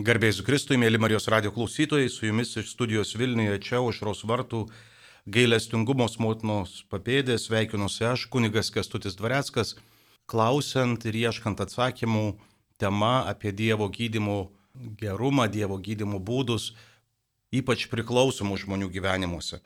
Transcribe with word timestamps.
Garbėsiu 0.00 0.40
Kristui, 0.46 0.78
mėly 0.80 0.96
Marijos 0.96 1.26
radio 1.28 1.50
klausytojai, 1.52 2.08
su 2.08 2.24
jumis 2.24 2.54
iš 2.56 2.70
studijos 2.72 3.10
Vilniuje 3.12 3.58
čia 3.60 3.82
užros 3.84 4.22
vartų 4.24 4.62
gailestingumos 5.28 6.16
motinos 6.16 6.78
papėdės 6.88 7.44
sveikinuosi 7.50 8.06
aš, 8.08 8.24
kunigas 8.32 8.72
Kestutis 8.72 9.18
Dvareckas, 9.18 9.74
klausiant 10.24 11.04
ir 11.04 11.18
ieškant 11.26 11.60
atsakymų 11.60 12.38
tema 12.80 13.26
apie 13.28 13.52
Dievo 13.52 13.90
gydimo 13.92 14.38
gerumą, 14.96 15.44
Dievo 15.52 15.76
gydimo 15.76 16.16
būdus, 16.16 16.70
ypač 17.52 17.84
priklausomų 17.92 18.56
žmonių 18.64 18.88
gyvenimuose. 18.96 19.60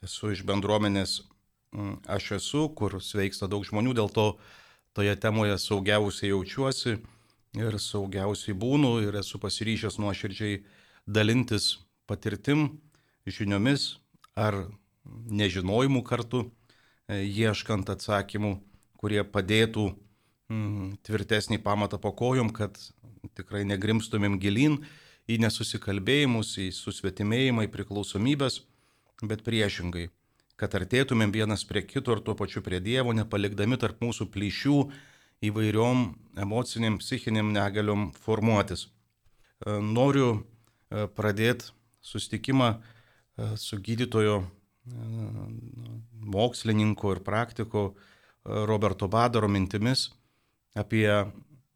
Esu 0.00 0.32
iš 0.32 0.46
bendruomenės, 0.48 1.28
mm, 1.76 2.08
aš 2.08 2.38
esu, 2.40 2.70
kur 2.72 2.96
sveiksta 3.04 3.44
daug 3.52 3.68
žmonių, 3.68 3.92
dėl 4.00 4.08
to 4.08 4.28
toje 4.96 5.12
temoje 5.20 5.60
saugiausiai 5.60 6.32
jaučiuosi 6.32 6.96
ir 7.56 7.78
saugiausiai 7.80 8.56
būnu 8.56 8.98
ir 9.06 9.16
esu 9.20 9.40
pasiryžęs 9.40 9.98
nuoširdžiai 10.02 10.62
dalintis 11.06 11.78
patirtim, 12.08 12.80
žiniomis 13.28 13.98
ar 14.36 14.66
nežinojimu 15.28 16.02
kartu, 16.04 16.48
e, 17.08 17.24
ieškant 17.24 17.88
atsakymų, 17.92 18.58
kurie 19.00 19.22
padėtų 19.24 19.88
mm, 20.50 20.98
tvirtesnį 21.06 21.60
pamatą 21.64 22.00
po 22.00 22.12
kojom, 22.12 22.52
kad 22.52 22.76
tikrai 23.38 23.64
negrimstumėm 23.68 24.38
gilin 24.40 24.80
į 25.28 25.38
nesusikalbėjimus, 25.44 26.54
į 26.60 26.70
susvetimėjimą, 26.76 27.66
į 27.66 27.72
priklausomybės, 27.72 28.62
bet 29.22 29.44
priešingai, 29.46 30.08
kad 30.58 30.74
artėtumėm 30.74 31.32
vienas 31.34 31.64
prie 31.68 31.84
kito 31.86 32.16
ir 32.16 32.22
tuo 32.24 32.34
pačiu 32.38 32.62
prie 32.64 32.80
Dievo, 32.82 33.12
nepalikdami 33.16 33.78
tarp 33.80 34.00
mūsų 34.04 34.28
plyšių, 34.34 34.78
įvairiom 35.44 36.04
emociniam, 36.38 36.98
psichiniam 36.98 37.52
negaliom 37.54 38.10
formuotis. 38.18 38.86
E, 38.86 39.78
noriu 39.82 40.30
e, 40.34 41.06
pradėti 41.14 41.72
sustikimą 42.04 42.70
e, 42.74 43.50
su 43.56 43.78
gydytojo 43.78 44.42
mokslininko 46.32 47.10
ir 47.12 47.18
praktiko 47.20 47.90
Roberto 48.48 49.04
Badaro 49.12 49.50
mintimis 49.52 50.06
apie 50.72 51.10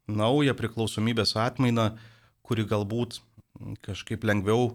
naują 0.09 0.55
priklausomybės 0.57 1.35
atmainą, 1.37 1.91
kuri 2.41 2.65
galbūt 2.65 3.19
kažkaip 3.85 4.25
lengviau 4.25 4.71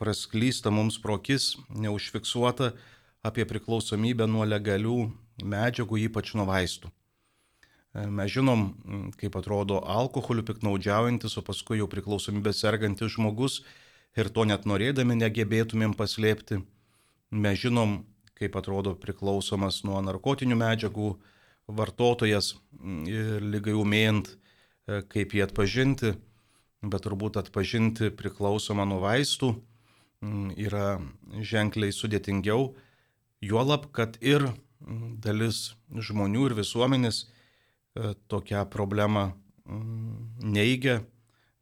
prasklysta 0.00 0.72
mums 0.74 0.98
prokis, 0.98 1.54
neužfiksuota 1.70 2.72
apie 3.22 3.46
priklausomybę 3.46 4.26
nuo 4.26 4.42
legalių 4.48 4.98
medžiagų, 5.46 6.02
ypač 6.08 6.34
nuo 6.34 6.48
vaistų. 6.50 6.90
Mes 7.96 8.28
žinom, 8.28 8.74
kaip 9.16 9.38
atrodo 9.38 9.78
alkoholiu 9.80 10.44
piknaudžiaujantis, 10.44 11.38
o 11.40 11.42
paskui 11.44 11.78
jau 11.80 11.86
priklausomybė 11.88 12.52
sergantis 12.52 13.14
žmogus 13.14 13.62
ir 14.18 14.28
to 14.28 14.44
net 14.44 14.66
norėdami 14.68 15.14
negebėtumėm 15.16 15.94
paslėpti. 15.96 16.60
Mes 17.32 17.56
žinom, 17.62 18.02
kaip 18.36 18.58
atrodo 18.60 18.92
priklausomas 19.00 19.80
nuo 19.88 20.02
narkotinių 20.04 20.58
medžiagų 20.60 21.14
vartotojas 21.72 22.52
ir 23.08 23.40
lygai 23.40 23.76
umėjant, 23.80 24.28
e, 24.28 25.00
kaip 25.08 25.32
jį 25.32 25.46
atpažinti, 25.46 26.12
bet 26.84 27.06
turbūt 27.06 27.38
atpažinti 27.40 28.10
priklausomą 28.12 28.84
nuo 28.84 29.00
vaistų 29.06 29.54
yra 30.60 30.98
ženkliai 31.40 31.96
sudėtingiau, 31.96 32.74
juolab, 33.40 33.88
kad 33.96 34.20
ir 34.20 34.50
dalis 35.24 35.72
žmonių 35.88 36.50
ir 36.50 36.56
visuomenės 36.60 37.24
E, 37.24 37.35
tokią 38.28 38.64
problemą 38.70 39.30
mm, 39.66 40.52
neigia, 40.56 41.00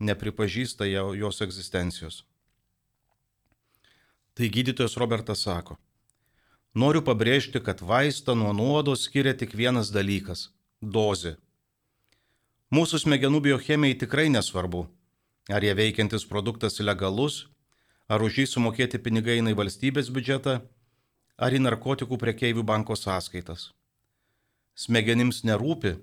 nepripažįsta 0.00 0.86
jos 0.88 1.40
egzistencijos. 1.44 2.22
Tai 4.34 4.50
gydytojas 4.50 4.96
Robertas 4.98 5.44
sako, 5.46 5.76
noriu 6.74 7.04
pabrėžti, 7.06 7.62
kad 7.62 7.82
vaistą 7.86 8.34
nuo 8.34 8.52
nuodo 8.52 8.96
skiria 8.98 9.34
tik 9.34 9.54
vienas 9.54 9.92
dalykas- 9.94 10.50
dozė. 10.96 11.36
Mūsų 12.74 12.98
smegenų 13.04 13.40
biochemijai 13.40 13.98
tikrai 13.98 14.28
nesvarbu, 14.28 14.88
ar 15.48 15.62
jie 15.62 15.74
veikiantis 15.74 16.26
produktas 16.26 16.80
legalus, 16.80 17.46
ar 18.08 18.22
už 18.22 18.38
jį 18.42 18.46
sumokėti 18.50 18.98
pinigai 18.98 19.38
į 19.38 19.54
valstybės 19.54 20.10
biudžetą, 20.10 20.62
ar 21.38 21.52
į 21.52 21.60
narkotikų 21.62 22.18
priekeivių 22.18 22.64
banko 22.64 22.96
sąskaitas. 22.96 23.70
Smegenims 24.74 25.44
nerūpi, 25.44 25.94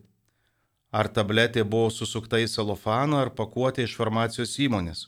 ar 0.91 1.07
tabletė 1.07 1.63
buvo 1.63 1.89
susukta 1.89 2.39
į 2.43 2.49
celofaną 2.51 3.23
ar 3.23 3.31
pakuotė 3.35 3.87
iš 3.87 3.95
farmacijos 3.95 4.57
įmonės. 4.59 5.07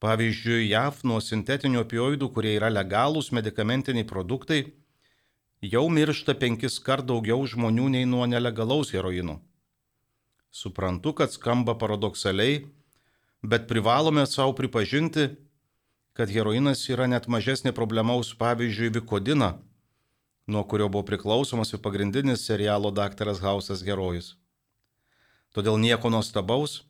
Pavyzdžiui, 0.00 0.68
JAV 0.70 1.02
nuo 1.04 1.18
sintetinių 1.20 1.82
opioidų, 1.82 2.30
kurie 2.32 2.54
yra 2.56 2.70
legalūs 2.72 3.32
medicamentiniai 3.36 4.06
produktai, 4.08 4.62
jau 5.60 5.84
miršta 5.92 6.36
penkis 6.40 6.78
kart 6.80 7.04
daugiau 7.04 7.44
žmonių 7.44 7.90
nei 7.96 8.08
nuo 8.08 8.24
nelegalaus 8.28 8.94
heroino. 8.96 9.40
Suprantu, 10.50 11.12
kad 11.12 11.32
skamba 11.32 11.76
paradoksaliai, 11.76 12.64
bet 13.44 13.68
privalome 13.68 14.24
savo 14.26 14.56
pripažinti, 14.56 15.28
kad 16.16 16.32
heroinas 16.32 16.88
yra 16.88 17.06
net 17.06 17.28
mažesnė 17.28 17.72
problema 17.76 18.16
už 18.16 18.34
pavyzdžiui 18.40 18.92
Vikodina, 18.96 19.54
nuo 20.48 20.64
kurio 20.64 20.88
buvo 20.88 21.04
priklausomas 21.06 21.76
ir 21.76 21.84
pagrindinis 21.84 22.48
serialo 22.48 22.90
Daktaras 22.90 23.44
Hausas 23.44 23.84
herojus. 23.84 24.39
Todėl 25.54 25.80
nieko 25.82 26.10
nuostabaus, 26.12 26.84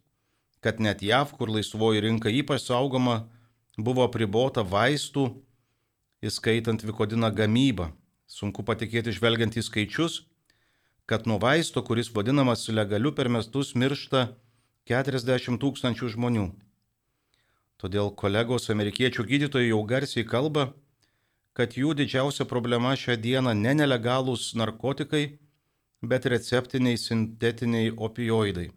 kad 0.60 0.80
net 0.84 1.00
JAV, 1.02 1.32
kur 1.38 1.48
laisvoji 1.48 2.02
rinka 2.04 2.28
ypač 2.28 2.66
saugoma, 2.66 3.24
buvo 3.78 4.04
pribota 4.12 4.60
vaistų, 4.60 5.30
įskaitant 6.20 6.84
Vikodiną 6.84 7.30
gamybą. 7.32 7.90
Sunku 8.28 8.62
patikėti 8.62 9.14
žvelgiant 9.16 9.56
į 9.56 9.64
skaičius, 9.64 10.20
kad 11.08 11.24
nuo 11.26 11.40
vaisto, 11.42 11.82
kuris 11.82 12.12
vadinamas 12.14 12.68
legaliu 12.68 13.10
per 13.16 13.32
mestus, 13.32 13.72
miršta 13.74 14.28
40 14.86 15.58
tūkstančių 15.58 16.12
žmonių. 16.14 16.46
Todėl 17.80 18.12
kolegos 18.12 18.68
amerikiečių 18.70 19.24
gydytojai 19.24 19.72
jau 19.72 19.80
garsiai 19.88 20.26
kalba, 20.28 20.68
kad 21.56 21.74
jų 21.80 21.96
didžiausia 21.96 22.44
problema 22.44 22.92
šią 22.92 23.16
dieną 23.16 23.56
ne 23.56 23.72
nelegalūs 23.80 24.52
narkotikai, 24.60 25.40
bet 26.02 26.26
receptiniai 26.26 26.98
sintetiniai 26.98 27.92
opioidai. 27.96 28.70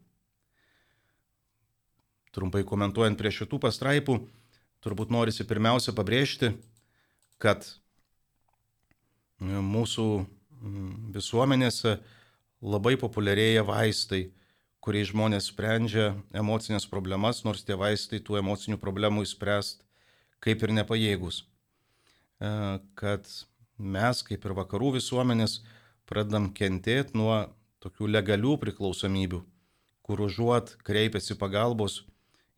Trumpai 2.33 2.63
komentuojant 2.65 3.17
prie 3.19 3.31
šitų 3.31 3.59
pastraipų, 3.61 4.17
turbūt 4.83 5.13
norisi 5.13 5.45
pirmiausia 5.47 5.93
pabrėžti, 5.95 6.53
kad 7.37 7.65
mūsų 9.43 10.07
visuomenėse 11.13 11.97
labai 12.63 12.95
populiarėja 12.99 13.63
vaistai, 13.67 14.31
kuriais 14.83 15.11
žmonės 15.11 15.47
sprendžia 15.51 16.13
emocinės 16.35 16.87
problemas, 16.89 17.43
nors 17.47 17.63
tie 17.63 17.75
vaistai 17.79 18.19
tų 18.19 18.41
emocinių 18.41 18.79
problemų 18.81 19.23
įspręst 19.27 19.83
kaip 20.43 20.63
ir 20.63 20.73
nepajėgus. 20.75 21.43
E, 22.43 22.51
kad 22.99 23.29
mes, 23.77 24.23
kaip 24.27 24.43
ir 24.43 24.55
vakarų 24.57 24.97
visuomenės, 24.97 25.61
pradedam 26.13 26.51
kentėti 26.53 27.17
nuo 27.17 27.33
tokių 27.83 28.11
legalių 28.13 28.55
priklausomybių, 28.61 29.41
kur 30.05 30.21
užuot 30.27 30.77
kreipiasi 30.85 31.35
pagalbos 31.39 32.03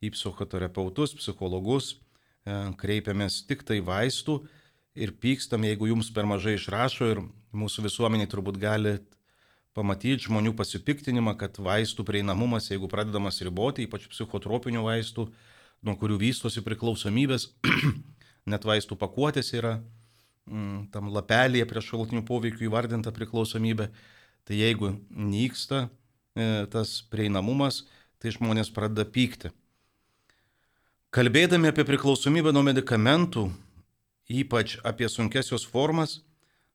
į 0.03 0.11
psichoterapeutus, 0.13 1.15
psichologus, 1.17 1.95
e, 1.95 2.53
kreipiamės 2.77 3.41
tik 3.47 3.63
tai 3.65 3.79
vaistų 3.85 4.41
ir 4.95 5.15
pykstam, 5.21 5.65
jeigu 5.65 5.89
jums 5.91 6.11
per 6.13 6.27
mažai 6.27 6.57
išrašo 6.59 7.09
ir 7.13 7.23
mūsų 7.55 7.87
visuomeniai 7.87 8.29
turbūt 8.31 8.59
gali 8.59 8.97
pamatyti 9.75 10.27
žmonių 10.27 10.53
pasipiktinimą, 10.55 11.35
kad 11.39 11.57
vaistų 11.59 12.05
prieinamumas, 12.07 12.69
jeigu 12.71 12.87
pradedamas 12.91 13.41
riboti, 13.43 13.87
ypač 13.87 14.07
psichotropinių 14.11 14.85
vaistų, 14.85 15.27
nuo 15.85 15.95
kurių 15.99 16.19
vystosi 16.21 16.63
priklausomybės, 16.63 17.49
net 18.51 18.67
vaistų 18.67 18.95
pakuotės 18.99 19.51
yra 19.57 19.79
tam 20.45 21.09
lapelėje 21.09 21.65
prie 21.69 21.81
šalutinių 21.81 22.23
poveikių 22.25 22.67
įvardinta 22.67 23.13
priklausomybė, 23.15 23.89
tai 24.45 24.59
jeigu 24.59 24.93
nyksta 25.09 25.87
e, 26.37 26.65
tas 26.71 26.99
prieinamumas, 27.09 27.83
tai 28.21 28.33
žmonės 28.35 28.69
pradeda 28.73 29.07
pykti. 29.09 29.51
Kalbėdami 31.15 31.71
apie 31.71 31.85
priklausomybę 31.87 32.53
nuo 32.53 32.61
medikamentų, 32.67 33.47
ypač 34.29 34.77
apie 34.83 35.09
sunkesios 35.09 35.65
formas, 35.65 36.19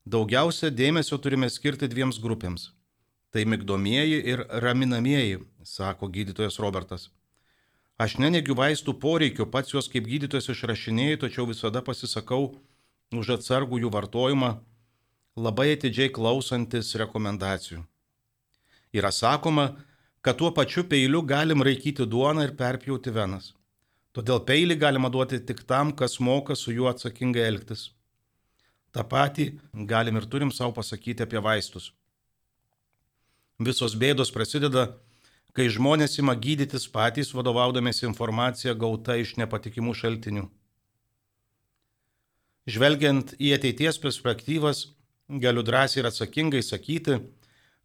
daugiausia 0.05 0.71
dėmesio 0.73 1.19
turime 1.21 1.51
skirti 1.51 1.91
dviems 1.91 2.19
grupėms. 2.23 2.71
Tai 3.31 3.45
migdomieji 3.47 4.19
ir 4.27 4.43
raminamieji, 4.65 5.45
sako 5.63 6.09
gydytojas 6.11 6.59
Robertas. 6.59 7.11
Aš 8.01 8.17
nenegiu 8.19 8.57
vaistų 8.59 8.97
poreikio, 8.99 9.45
pats 9.47 9.75
juos 9.75 9.87
kaip 9.93 10.09
gydytojas 10.09 10.49
išrašinėjau, 10.51 11.21
tačiau 11.27 11.47
visada 11.47 11.85
pasisakau 11.85 12.57
už 13.11 13.35
atsargų 13.37 13.81
jų 13.85 13.91
vartojimą, 13.91 14.51
labai 15.37 15.73
atidžiai 15.75 16.11
klausantis 16.15 16.95
rekomendacijų. 17.01 17.83
Yra 18.95 19.11
sakoma, 19.15 19.81
kad 20.23 20.39
tuo 20.39 20.51
pačiu 20.55 20.85
peiliu 20.85 21.23
galim 21.23 21.63
raikyti 21.63 22.07
duoną 22.07 22.45
ir 22.47 22.55
perpjauti 22.59 23.11
venas. 23.15 23.53
Todėl 24.15 24.43
peilį 24.47 24.77
galima 24.79 25.11
duoti 25.11 25.39
tik 25.47 25.63
tam, 25.67 25.93
kas 25.95 26.19
moka 26.21 26.57
su 26.59 26.75
juo 26.75 26.91
atsakingai 26.91 27.47
elgtis. 27.47 27.91
Ta 28.91 29.05
pati 29.07 29.53
galim 29.73 30.19
ir 30.19 30.27
turim 30.27 30.51
savo 30.51 30.75
pasakyti 30.75 31.23
apie 31.23 31.39
vaistus. 31.39 31.93
Visos 33.59 33.95
bėdos 33.95 34.33
prasideda, 34.35 34.97
kai 35.55 35.69
žmonės 35.71 36.19
ima 36.19 36.35
gydytis 36.35 36.89
patys 36.91 37.31
vadovaudamėsi 37.35 38.07
informaciją 38.09 38.75
gauta 38.75 39.19
iš 39.21 39.37
nepatikimų 39.39 39.95
šaltinių. 39.95 40.49
Žvelgiant 42.69 43.35
į 43.41 43.55
ateities 43.57 43.99
perspektyvas, 44.03 44.91
galiu 45.41 45.63
drąsiai 45.65 46.03
ir 46.03 46.09
atsakingai 46.11 46.61
sakyti, 46.65 47.21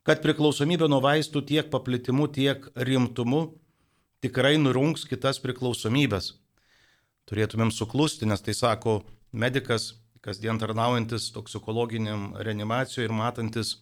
kad 0.06 0.22
priklausomybė 0.22 0.89
nuo 0.92 1.00
vaistų 1.04 1.45
tiek 1.48 1.69
paplitimu, 1.72 2.27
tiek 2.27 2.66
rimtumu 2.75 3.56
tikrai 4.25 4.57
nurungs 4.57 5.06
kitas 5.07 5.39
priklausomybės. 5.44 6.33
Turėtumėm 7.30 7.72
suklusti, 7.74 8.27
nes 8.30 8.42
tai 8.42 8.54
sako 8.54 9.00
medikas, 9.33 9.94
kasdien 10.25 10.60
tarnaujantis 10.62 11.31
toksikologiniam 11.33 12.33
reanimacijoje 12.38 13.07
ir 13.07 13.16
matantis 13.16 13.77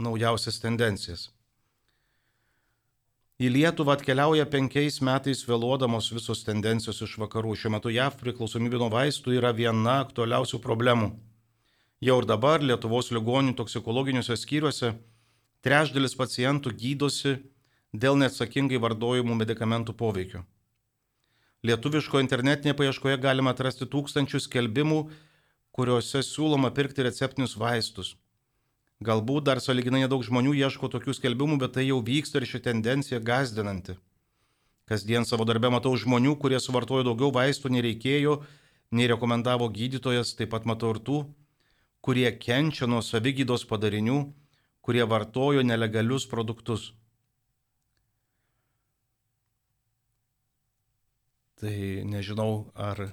naujausias 0.00 0.60
tendencijas. 0.60 1.28
Į 3.42 3.48
Lietuvą 3.50 3.96
atkeliauja 3.96 4.44
penkiais 4.46 5.00
metais 5.02 5.40
vėluodamos 5.48 6.12
visos 6.14 6.44
tendencijos 6.46 7.00
iš 7.02 7.16
vakarų. 7.18 7.56
Šiuo 7.58 7.72
metu 7.74 7.90
JAV 7.90 8.20
priklausomybė 8.20 8.78
nuo 8.78 8.86
vaistų 8.92 9.34
yra 9.34 9.50
viena 9.56 9.96
aktualiausių 10.04 10.60
problemų. 10.62 11.08
Jau 12.06 12.20
ir 12.20 12.28
dabar 12.30 12.62
Lietuvos 12.62 13.10
ligonių 13.10 13.56
toksikologiniuose 13.58 14.36
skyriuose 14.38 14.92
trečdalis 15.66 16.14
pacientų 16.20 16.70
gydosi 16.84 17.34
dėl 17.90 18.20
neatsakingai 18.22 18.78
vardojimų 18.78 19.40
medikamentų 19.40 19.96
poveikio. 19.98 20.44
Lietuviško 21.66 22.22
internetinėje 22.22 22.78
paieškoje 22.78 23.18
galima 23.26 23.56
atrasti 23.56 23.90
tūkstančių 23.90 24.38
skelbimų, 24.46 25.00
kuriuose 25.74 26.22
siūloma 26.22 26.70
pirkti 26.78 27.08
receptinius 27.08 27.58
vaistus. 27.58 28.14
Galbūt 29.02 29.48
dar 29.48 29.58
saliginai 29.62 30.04
nedaug 30.04 30.22
žmonių 30.22 30.54
ieško 30.60 30.90
tokių 30.92 31.14
skelbimų, 31.16 31.58
bet 31.62 31.74
tai 31.76 31.88
jau 31.88 31.98
vyksta 32.04 32.38
ir 32.38 32.46
ši 32.46 32.60
tendencija 32.68 33.18
gazdinanti. 33.18 33.96
Kasdien 34.86 35.26
savo 35.26 35.46
darbę 35.48 35.70
matau 35.72 35.94
žmonių, 35.98 36.36
kurie 36.38 36.58
suvartojo 36.60 37.06
daugiau 37.06 37.32
vaistų 37.34 37.72
nei 37.72 37.82
reikėjo, 37.86 38.36
nei 38.92 39.08
rekomendavo 39.10 39.68
gydytojas, 39.72 40.34
taip 40.38 40.52
pat 40.54 40.68
matau 40.68 40.92
ir 40.94 41.00
tų, 41.02 41.18
kurie 42.04 42.28
kenčia 42.36 42.86
nuo 42.90 43.00
savigydos 43.02 43.64
padarinių, 43.70 44.18
kurie 44.82 45.06
vartojo 45.08 45.62
nelegalius 45.64 46.26
produktus. 46.30 46.90
Tai 51.62 51.74
nežinau, 52.10 52.72
ar 52.74 53.04
e, 53.06 53.12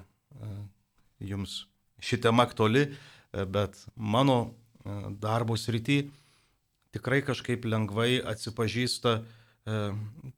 jums 1.22 1.64
ši 2.02 2.18
tema 2.26 2.48
aktuali, 2.48 2.88
e, 2.90 3.44
bet 3.46 3.78
mano 3.94 4.40
darbo 5.20 5.56
srity 5.60 6.04
tikrai 6.94 7.20
kažkaip 7.26 7.64
lengvai 7.64 8.18
atsipažįsta, 8.26 9.20
e, 9.20 9.78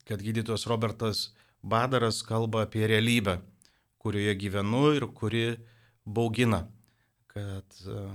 kad 0.08 0.22
gydytojas 0.22 0.66
Robertas 0.68 1.30
Badaras 1.62 2.22
kalba 2.26 2.66
apie 2.66 2.86
realybę, 2.86 3.38
kurioje 4.02 4.34
gyvenu 4.36 4.92
ir 4.96 5.06
kuri 5.14 5.44
baugina, 6.04 6.66
kad 7.32 7.80
e, 7.86 8.06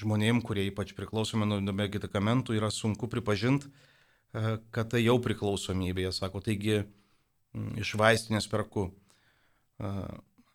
žmonėm, 0.00 0.42
kurie 0.46 0.68
ypač 0.70 0.94
priklausomi 0.96 1.48
nuo 1.48 1.60
medikamentų, 1.74 2.54
yra 2.56 2.70
sunku 2.70 3.08
pripažinti, 3.10 3.68
kad 4.70 4.92
tai 4.92 5.00
jau 5.02 5.16
priklausomybė. 5.18 6.04
Jie 6.06 6.12
sako, 6.14 6.38
taigi 6.38 6.84
iš 7.82 7.96
vaistinės 7.98 8.46
perku. 8.46 8.92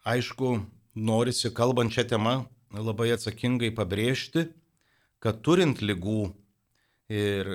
Aišku, 0.08 0.54
norisi 0.96 1.52
kalbant 1.52 1.92
šią 1.92 2.06
temą 2.14 2.36
labai 2.72 3.10
atsakingai 3.12 3.74
pabrėžti, 3.76 4.46
kad 5.26 5.42
turint 5.42 5.80
lygų 5.82 6.28
ir 7.10 7.48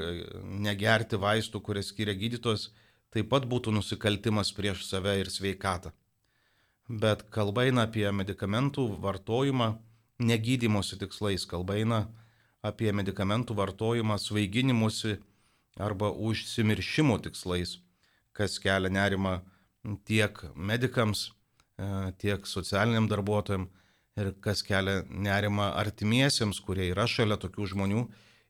negerti 0.43 1.19
vaistų, 1.22 1.61
kurias 1.62 1.93
skiria 1.93 2.17
gydytojas, 2.19 2.72
taip 3.14 3.28
pat 3.31 3.46
būtų 3.46 3.70
nusikaltimas 3.76 4.50
prieš 4.55 4.88
save 4.88 5.14
ir 5.20 5.31
sveikatą. 5.31 5.93
Bet 6.90 7.28
kalba 7.31 7.69
eina 7.70 7.87
apie 7.87 8.08
medikamentų 8.11 8.88
vartojimą 9.05 9.76
negydymosi 10.19 10.99
tikslais, 10.99 11.46
kalba 11.46 11.78
eina 11.78 12.00
apie 12.67 12.90
medikamentų 12.90 13.55
vartojimą 13.55 14.19
svaiginimusi 14.19 15.20
arba 15.78 16.11
užsimiršimo 16.11 17.20
tikslais, 17.22 17.78
kas 18.34 18.58
kelia 18.58 18.90
nerimą 18.90 19.38
tiek 20.11 20.43
medikams, 20.56 21.28
e, 21.78 22.11
tiek 22.19 22.50
socialiniam 22.50 23.06
darbuotojams, 23.06 23.70
ir 24.19 24.33
kas 24.43 24.62
kelia 24.67 25.05
nerima 25.11 25.71
artimiesiems, 25.79 26.61
kurie 26.65 26.91
yra 26.91 27.07
šalia 27.11 27.39
tokių 27.41 27.69
žmonių 27.75 28.07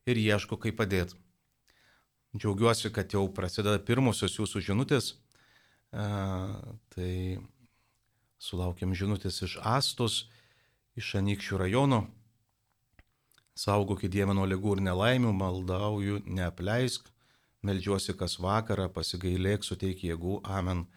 ir 0.09 0.21
ieško, 0.21 0.57
kaip 0.61 0.79
padėti. 0.79 1.17
Džiaugiuosi, 2.37 2.93
kad 2.95 3.11
jau 3.11 3.25
prasideda 3.35 3.79
pirmosios 3.83 4.37
jūsų 4.39 4.61
žinutės. 4.63 5.11
E, 5.91 6.05
tai 6.95 7.13
sulaukėm 8.39 8.95
žinutės 8.95 9.41
iš 9.43 9.57
Astos, 9.59 10.29
iš 10.95 11.15
Anikščių 11.19 11.59
rajono. 11.59 12.05
Saugokit 13.51 14.13
Dievą 14.13 14.33
nuo 14.33 14.47
lygų 14.47 14.77
ir 14.77 14.85
nelaimių, 14.87 15.33
maldauju, 15.35 16.21
neapleisk, 16.25 17.11
melžiuosi 17.67 18.15
kas 18.17 18.39
vakarą, 18.39 18.87
pasigailėk, 18.95 19.67
suteik 19.67 20.05
jėgų, 20.07 20.39
amen. 20.47 20.87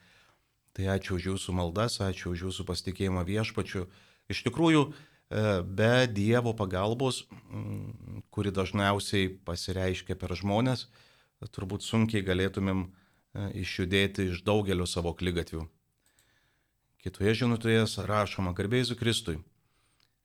Tai 0.75 0.87
ačiū 0.95 1.19
už 1.19 1.27
jūsų 1.33 1.55
maldas, 1.55 1.99
ačiū 2.03 2.33
už 2.33 2.47
jūsų 2.49 2.67
pasitikėjimą 2.71 3.27
viešpačiu 3.27 3.85
Iš 4.33 4.45
tikrųjų, 4.47 4.85
e, 4.89 5.63
be 5.63 6.07
Dievo 6.09 6.55
pagalbos, 6.57 7.25
kuri 8.33 8.53
dažniausiai 8.55 9.33
pasireiškia 9.45 10.17
per 10.17 10.35
žmonės, 10.39 10.87
turbūt 11.53 11.85
sunkiai 11.85 12.25
galėtumėm 12.25 12.87
e, 12.87 13.49
išjudėti 13.65 14.31
iš 14.33 14.45
daugelio 14.47 14.87
savo 14.89 15.13
klygatvių. 15.17 15.67
Kitoje 17.05 17.35
žinutėje 17.43 17.85
rašoma 18.09 18.55
garbėsiu 18.57 18.97
Kristui. 18.97 19.37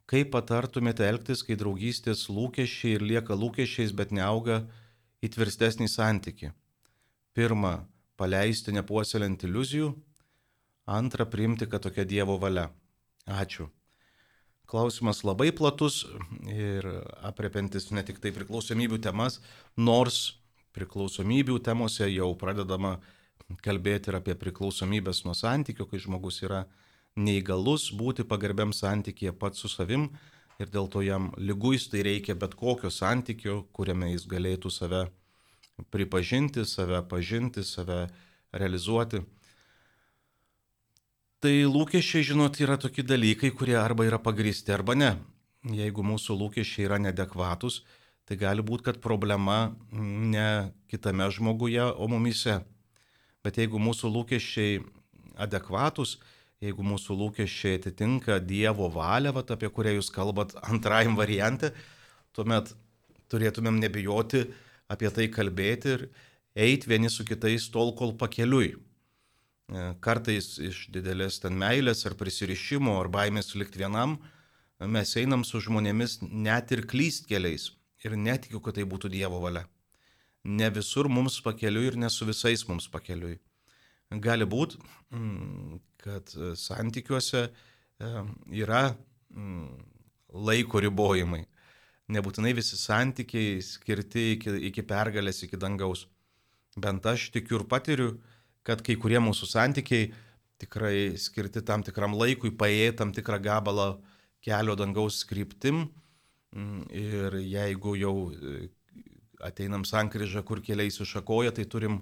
Kaip 0.10 0.32
patartumėte 0.34 1.04
elgtis, 1.06 1.44
kai 1.46 1.58
draugystės 1.60 2.30
lūkesčiai 2.32 2.96
ir 2.96 3.04
lieka 3.06 3.36
lūkesčiais, 3.36 3.92
bet 3.94 4.14
neauga 4.16 4.64
į 5.22 5.30
tvirtesnį 5.36 5.90
santyki? 5.92 6.54
Pirma, 7.36 7.84
paleisti 8.18 8.74
nepuoselint 8.74 9.44
iliuzijų. 9.46 9.92
Antra, 10.90 11.28
priimti, 11.30 11.68
kad 11.70 11.84
tokia 11.86 12.08
Dievo 12.10 12.40
valia. 12.42 12.70
Ačiū. 13.30 13.68
Klausimas 14.70 15.24
labai 15.26 15.50
platus 15.56 16.04
ir 16.46 16.86
apriepiantis 17.26 17.90
ne 17.90 18.04
tik 18.06 18.20
tai 18.22 18.30
priklausomybių 18.36 19.00
temas, 19.02 19.40
nors 19.78 20.36
priklausomybių 20.78 21.58
temose 21.66 22.06
jau 22.12 22.30
pradedama 22.38 23.00
kalbėti 23.66 24.12
ir 24.12 24.20
apie 24.20 24.36
priklausomybės 24.38 25.24
nuo 25.26 25.34
santykių, 25.34 25.88
kai 25.90 26.02
žmogus 26.04 26.44
yra 26.46 26.68
neįgalus 27.18 27.90
būti 27.98 28.26
pagarbiam 28.30 28.74
santykėje 28.76 29.34
pats 29.42 29.66
su 29.66 29.72
savim 29.72 30.12
ir 30.60 30.70
dėl 30.70 30.90
to 30.92 31.02
jam 31.02 31.32
lyguistai 31.38 32.04
reikia 32.06 32.36
bet 32.36 32.56
kokio 32.60 32.92
santykio, 32.94 33.64
kuriame 33.74 34.12
jis 34.12 34.28
galėtų 34.30 34.72
save 34.72 35.06
pripažinti, 35.90 36.66
save 36.68 37.02
pažinti, 37.10 37.64
save 37.64 38.06
realizuoti. 38.52 39.24
Tai 41.40 41.54
lūkesčiai, 41.72 42.26
žinot, 42.28 42.58
yra 42.60 42.76
tokie 42.76 43.00
dalykai, 43.08 43.54
kurie 43.56 43.78
arba 43.80 44.04
yra 44.04 44.18
pagristi, 44.20 44.74
arba 44.76 44.92
ne. 44.98 45.14
Jeigu 45.64 46.04
mūsų 46.04 46.36
lūkesčiai 46.36 46.84
yra 46.84 46.98
nedekvatus, 47.00 47.78
tai 48.28 48.36
gali 48.42 48.60
būti, 48.60 48.84
kad 48.90 49.00
problema 49.00 49.70
ne 49.96 50.74
kitame 50.92 51.30
žmoguje, 51.32 51.86
o 51.96 52.10
mumise. 52.12 52.58
Bet 53.40 53.56
jeigu 53.56 53.80
mūsų 53.80 54.12
lūkesčiai 54.18 54.82
adekvatus, 55.40 56.18
jeigu 56.60 56.84
mūsų 56.84 57.16
lūkesčiai 57.22 57.80
atitinka 57.80 58.42
Dievo 58.44 58.92
valią, 58.92 59.32
vat, 59.40 59.56
apie 59.56 59.72
kurią 59.72 59.96
jūs 59.96 60.12
kalbat 60.12 60.58
antrajam 60.68 61.16
variante, 61.16 61.72
tuomet 62.36 62.76
turėtumėm 63.32 63.80
nebijoti 63.80 64.44
apie 64.92 65.16
tai 65.16 65.32
kalbėti 65.32 65.96
ir 65.96 66.06
eiti 66.68 66.92
vieni 66.92 67.08
su 67.08 67.24
kitais 67.24 67.72
tol, 67.72 67.96
kol 67.96 68.12
pakeliui. 68.20 68.76
E, 69.70 69.82
kartais 70.02 70.56
iš 70.66 70.88
didelės 70.94 71.38
ten 71.44 71.58
meilės 71.60 72.02
ar 72.10 72.16
prisirišimo 72.18 72.96
ar 73.00 73.10
baimės 73.14 73.54
likti 73.60 73.84
vienam, 73.84 74.18
mes 74.80 75.12
einam 75.20 75.44
su 75.46 75.62
žmonėmis 75.62 76.20
net 76.24 76.72
ir 76.74 76.88
klystkeliais 76.90 77.70
ir 78.06 78.16
netikiu, 78.18 78.64
kad 78.64 78.80
tai 78.80 78.88
būtų 78.90 79.12
Dievo 79.14 79.42
valia. 79.44 79.68
Ne 80.44 80.70
visur 80.74 81.10
mums 81.12 81.38
pakeliui 81.46 81.92
ir 81.92 82.00
ne 82.00 82.10
su 82.10 82.26
visais 82.26 82.64
mums 82.70 82.88
pakeliui. 82.90 83.38
Gali 84.10 84.48
būti, 84.50 84.80
mm, 85.14 85.78
kad 86.02 86.34
santykiuose 86.58 87.44
e, 87.46 87.52
yra 88.64 88.96
mm, 89.30 89.68
laiko 90.50 90.82
ribojimai. 90.82 91.44
Nebūtinai 92.10 92.56
visi 92.58 92.80
santykiai 92.80 93.60
skirti 93.62 94.32
iki, 94.34 94.56
iki 94.72 94.82
pergalės, 94.82 95.44
iki 95.46 95.60
dangaus. 95.62 96.08
Bent 96.74 97.06
aš 97.06 97.28
tikiu 97.36 97.60
ir 97.60 97.68
patiriu, 97.70 98.16
kad 98.68 98.84
kai 98.86 98.96
kurie 99.00 99.20
mūsų 99.24 99.48
santykiai 99.50 100.12
tikrai 100.60 101.16
skirti 101.18 101.64
tam 101.66 101.84
tikram 101.86 102.16
laikui, 102.20 102.52
paėjai 102.52 102.96
tam 103.00 103.14
tikrą 103.16 103.40
gabalą 103.44 103.90
kelio 104.44 104.76
dangaus 104.80 105.24
kryptim. 105.28 105.88
Mm, 106.56 106.86
ir 106.90 107.38
jeigu 107.46 107.94
jau 108.00 108.16
e, 108.34 108.70
ateinam 109.46 109.86
sankryžą, 109.86 110.44
kur 110.44 110.64
keliai 110.66 110.92
sušakoja, 110.92 111.54
tai 111.56 111.68
turim 111.70 112.02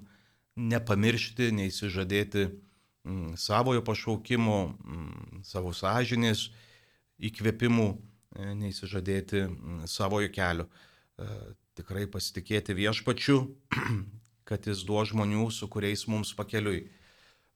nepamiršti, 0.58 1.50
neįsižadėti 1.54 2.46
mm, 2.48 3.36
savojo 3.38 3.84
pašaukimo, 3.86 4.58
mm, 4.72 5.42
savo 5.46 5.74
sąžinės 5.76 6.48
įkvėpimų, 7.28 7.88
e, 7.92 8.50
neįsižadėti 8.64 9.44
savojo 9.90 10.32
kelio. 10.34 10.68
E, 11.18 11.28
tikrai 11.78 12.08
pasitikėti 12.10 12.74
viešpačiu, 12.74 13.42
kad 14.48 14.64
jis 14.64 14.84
duos 14.88 15.12
žmonių, 15.12 15.50
su 15.52 15.68
kuriais 15.68 16.06
mums 16.08 16.32
pakeliui. 16.36 16.86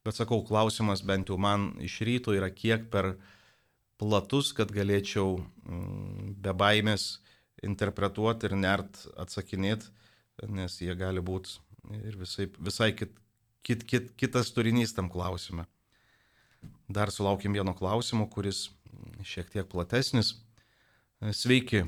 Bet 0.05 0.19
sakau, 0.19 0.43
klausimas 0.45 1.05
bent 1.07 1.31
jau 1.31 1.39
man 1.41 1.73
iš 1.81 2.01
ryto 2.05 2.35
yra 2.37 2.51
kiek 2.53 2.89
per 2.93 3.15
platus, 4.03 4.51
kad 4.57 4.73
galėčiau 4.75 5.39
mm, 5.39 6.35
be 6.43 6.55
baimės 6.59 7.23
interpretuoti 7.63 8.51
ir 8.51 8.57
nert 8.59 9.05
atsakinėti, 9.23 9.89
nes 10.51 10.81
jie 10.83 10.95
gali 10.99 11.23
būti 11.23 11.61
ir 12.03 12.17
visai, 12.19 12.49
visai 12.59 12.91
kit, 12.99 13.15
kit, 13.63 13.85
kit, 13.87 14.11
kitas 14.19 14.51
turinys 14.55 14.95
tam 14.95 15.11
klausime. 15.11 15.67
Dar 16.89 17.11
sulaukim 17.11 17.55
vieno 17.55 17.75
klausimo, 17.75 18.27
kuris 18.31 18.69
šiek 19.27 19.51
tiek 19.51 19.69
platesnis. 19.71 20.35
Sveiki, 21.23 21.85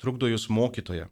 trukdo 0.00 0.28
jūs 0.28 0.48
mokytoje. 0.52 1.08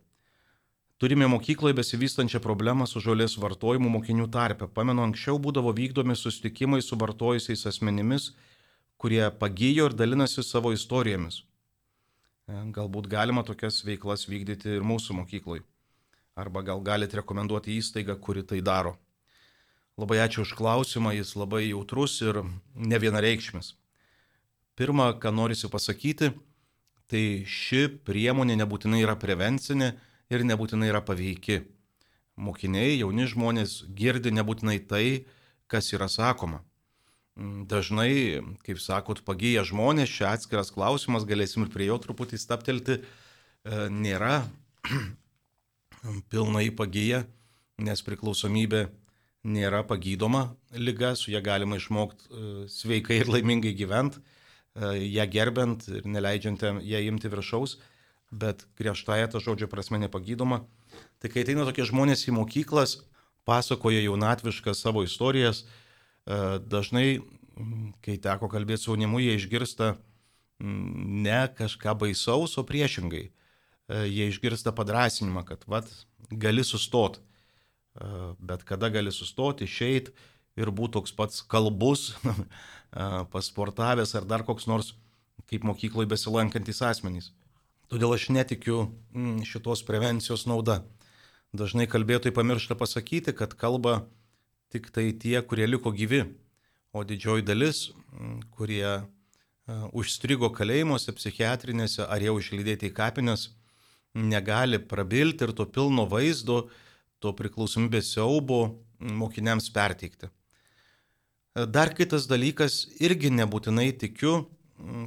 Turime 0.97 1.27
mokykloje 1.29 1.77
besivystančią 1.77 2.41
problemą 2.41 2.87
su 2.89 3.03
žolės 3.05 3.35
vartojimu 3.37 3.91
mokinių 3.99 4.31
tarpe. 4.33 4.65
Pamenu, 4.79 5.03
anksčiau 5.05 5.37
būdavo 5.37 5.75
vykdomi 5.77 6.17
susitikimai 6.17 6.81
su 6.81 6.97
vartojusiais 6.97 7.67
asmenimis, 7.69 8.31
kurie 8.97 9.27
pagyjo 9.43 9.91
ir 9.91 9.97
dalinasi 9.99 10.41
savo 10.41 10.73
istorijomis. 10.73 11.43
E, 12.49 12.63
galbūt 12.79 13.11
galima 13.13 13.45
tokias 13.45 13.83
veiklas 13.85 14.25
vykdyti 14.31 14.79
ir 14.79 14.89
mūsų 14.89 15.19
mokyklai. 15.21 15.61
Arba 16.33 16.65
gal 16.65 16.81
galite 16.81 17.21
rekomenduoti 17.21 17.77
įstaigą, 17.77 18.17
kuri 18.17 18.47
tai 18.49 18.63
daro. 18.65 18.97
Labai 20.01 20.23
ačiū 20.25 20.49
už 20.49 20.57
klausimą, 20.57 21.13
jis 21.17 21.37
labai 21.37 21.67
jautrus 21.67 22.17
ir 22.25 22.41
ne 22.73 23.05
vienareikšmis. 23.05 23.75
Pirma, 24.77 25.13
ką 25.21 25.29
norisi 25.33 25.69
pasakyti, 25.69 26.33
tai 27.09 27.45
ši 27.45 27.87
priemonė 28.05 28.57
nebūtinai 28.65 29.05
yra 29.05 29.17
prevencinė, 29.17 29.95
ir 30.33 30.45
nebūtinai 30.47 30.91
yra 30.91 31.03
paveiki. 31.05 31.63
Mokiniai, 32.37 32.99
jauni 33.01 33.27
žmonės 33.31 33.85
girdi 33.97 34.33
nebūtinai 34.35 34.81
tai, 34.89 35.07
kas 35.73 35.93
yra 35.97 36.09
sakoma. 36.13 36.61
Dažnai, 37.37 38.43
kaip 38.65 38.81
sakot, 38.81 39.23
pagyja 39.25 39.65
žmonės, 39.69 40.13
čia 40.13 40.31
atskiras 40.33 40.73
klausimas, 40.73 41.27
galėsim 41.29 41.67
ir 41.67 41.73
prie 41.73 41.89
jo 41.91 41.99
truputį 42.01 42.41
staptelti, 42.41 43.01
e, 43.01 43.81
nėra 43.93 44.47
pilnai 46.33 46.71
pagyja, 46.77 47.25
nes 47.77 48.01
priklausomybė 48.05 48.87
nėra 49.47 49.83
pagydoma 49.87 50.47
lyga, 50.73 51.13
su 51.17 51.31
ją 51.33 51.43
galima 51.45 51.77
išmokti 51.77 52.25
e, 52.29 52.55
sveikai 52.73 53.21
ir 53.21 53.33
laimingai 53.33 53.75
gyventi, 53.77 54.21
e, 54.21 54.95
ją 55.05 55.29
gerbent 55.33 55.89
ir 55.93 56.09
neleidžiant 56.09 56.65
ją 56.85 57.05
imti 57.11 57.33
viršaus 57.33 57.77
bet 58.37 58.67
griežtąją 58.77 59.29
to 59.33 59.41
žodžio 59.41 59.69
prasme 59.73 59.99
nepagydoma. 60.03 60.65
Tai 61.21 61.31
kai 61.33 61.45
ateina 61.45 61.65
tokie 61.69 61.87
žmonės 61.89 62.27
į 62.29 62.37
mokyklas, 62.37 63.01
pasakoja 63.49 64.03
jaunatviškas 64.05 64.83
savo 64.83 65.05
istorijas, 65.07 65.65
e, 65.65 66.59
dažnai, 66.61 67.23
kai 68.05 68.19
teko 68.21 68.51
kalbėti 68.53 68.85
su 68.85 68.93
jaunimu, 68.93 69.23
jie 69.25 69.39
išgirsta 69.39 69.95
ne 70.61 71.41
kažką 71.57 71.97
baisaus, 72.03 72.57
o 72.61 72.65
priešingai. 72.67 73.29
E, 73.29 74.05
jie 74.11 74.29
išgirsta 74.33 74.75
padrasinimą, 74.77 75.45
kad 75.49 75.65
vad, 75.71 75.89
gali 76.31 76.65
sustoti. 76.65 77.23
E, 77.97 78.13
bet 78.39 78.67
kada 78.69 78.91
gali 78.93 79.13
sustoti, 79.13 79.65
išeiti 79.65 80.13
ir 80.57 80.73
būti 80.73 80.99
toks 80.99 81.13
pats 81.17 81.43
kalbus, 81.45 82.15
pasportavęs 83.33 84.15
ar 84.17 84.25
dar 84.25 84.45
koks 84.47 84.65
nors 84.71 84.95
kaip 85.51 85.67
mokykloje 85.67 86.09
besilankantis 86.11 86.81
asmenys. 86.83 87.31
Todėl 87.87 88.17
aš 88.17 88.31
netikiu 88.35 88.89
mm, 89.15 89.45
šitos 89.47 89.85
prevencijos 89.87 90.47
nauda. 90.51 90.81
Dažnai 91.55 91.87
kalbėtojai 91.87 92.35
pamiršta 92.35 92.75
pasakyti, 92.79 93.31
kad 93.37 93.55
kalba 93.55 94.01
tik 94.75 94.91
tai 94.91 95.13
tie, 95.15 95.39
kurie 95.47 95.69
liko 95.71 95.93
gyvi, 95.95 96.25
o 96.91 97.05
didžioji 97.07 97.47
dalis, 97.47 97.93
mm, 98.11 98.41
kurie 98.57 99.07
užstrigo 99.67 100.51
kalėjimuose, 100.55 101.15
psichiatrinėse 101.15 102.05
ar 102.07 102.23
jau 102.23 102.37
išlydėti 102.39 102.91
į 102.91 102.95
kapines, 102.95 103.49
negali 104.15 104.79
prabilti 104.79 105.47
ir 105.47 105.55
to 105.55 105.67
pilno 105.67 106.07
vaizdo, 106.11 106.69
to 107.23 107.33
priklausomybės 107.39 108.13
siaubo 108.17 108.61
mm, 108.67 109.15
mokiniams 109.23 109.71
perteikti. 109.71 110.31
Dar 111.55 111.95
kitas 111.95 112.27
dalykas, 112.29 112.83
irgi 112.99 113.31
nebūtinai 113.33 113.93
tikiu 113.97 114.43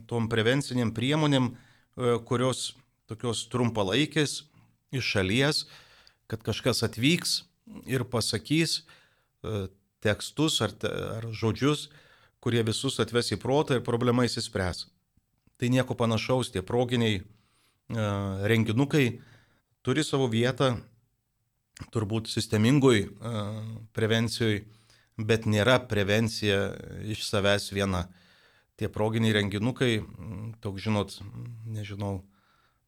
tom 0.09 0.31
prevenciniam 0.31 0.95
priemonėm, 0.95 1.51
E, 1.51 1.68
kurios 2.27 2.73
tokios 3.09 3.45
trumpalaikės 3.51 4.43
iš 4.95 5.13
šalies, 5.15 5.63
kad 6.29 6.43
kažkas 6.45 6.83
atvyks 6.85 7.41
ir 7.89 8.05
pasakys 8.09 8.79
e, 8.79 9.67
tekstus 10.03 10.59
ar, 10.65 10.73
ar 10.85 11.27
žodžius, 11.33 11.89
kurie 12.39 12.63
visus 12.63 12.99
atves 13.01 13.33
į 13.35 13.39
protą 13.41 13.79
ir 13.79 13.85
problema 13.85 14.25
įsispręs. 14.27 14.85
Tai 15.59 15.71
nieko 15.73 15.97
panašaus, 15.97 16.53
tie 16.53 16.63
proginiai 16.65 17.19
e, 17.19 17.23
renginukai 18.51 19.19
turi 19.83 20.05
savo 20.05 20.29
vietą 20.31 20.77
turbūt 21.93 22.27
sistemingoj 22.27 23.05
prevencijoje, 23.95 24.65
bet 25.19 25.45
nėra 25.47 25.77
prevencija 25.87 26.73
iš 27.07 27.23
savęs 27.27 27.69
viena 27.75 28.05
tie 28.79 28.87
proginiai 28.87 29.35
renginukai, 29.35 29.99
toks 30.63 30.85
žinot, 30.87 31.17
nežinau, 31.67 32.21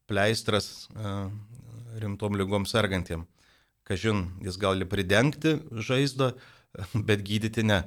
pleistras 0.08 0.88
rimtom 2.00 2.36
lygom 2.38 2.66
sergantiem. 2.68 3.26
Kažin, 3.88 4.28
jis 4.44 4.56
gali 4.62 4.86
pridengti 4.88 5.58
žaizdą, 5.72 6.32
bet 7.08 7.24
gydyti 7.26 7.66
ne. 7.66 7.82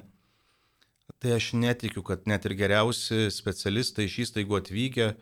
Tai 1.22 1.36
aš 1.38 1.54
netikiu, 1.56 2.04
kad 2.06 2.26
net 2.28 2.44
ir 2.46 2.54
geriausi 2.58 3.30
specialistai 3.32 4.06
iš 4.06 4.18
įstaigų 4.26 4.60
atvykę 4.60 5.14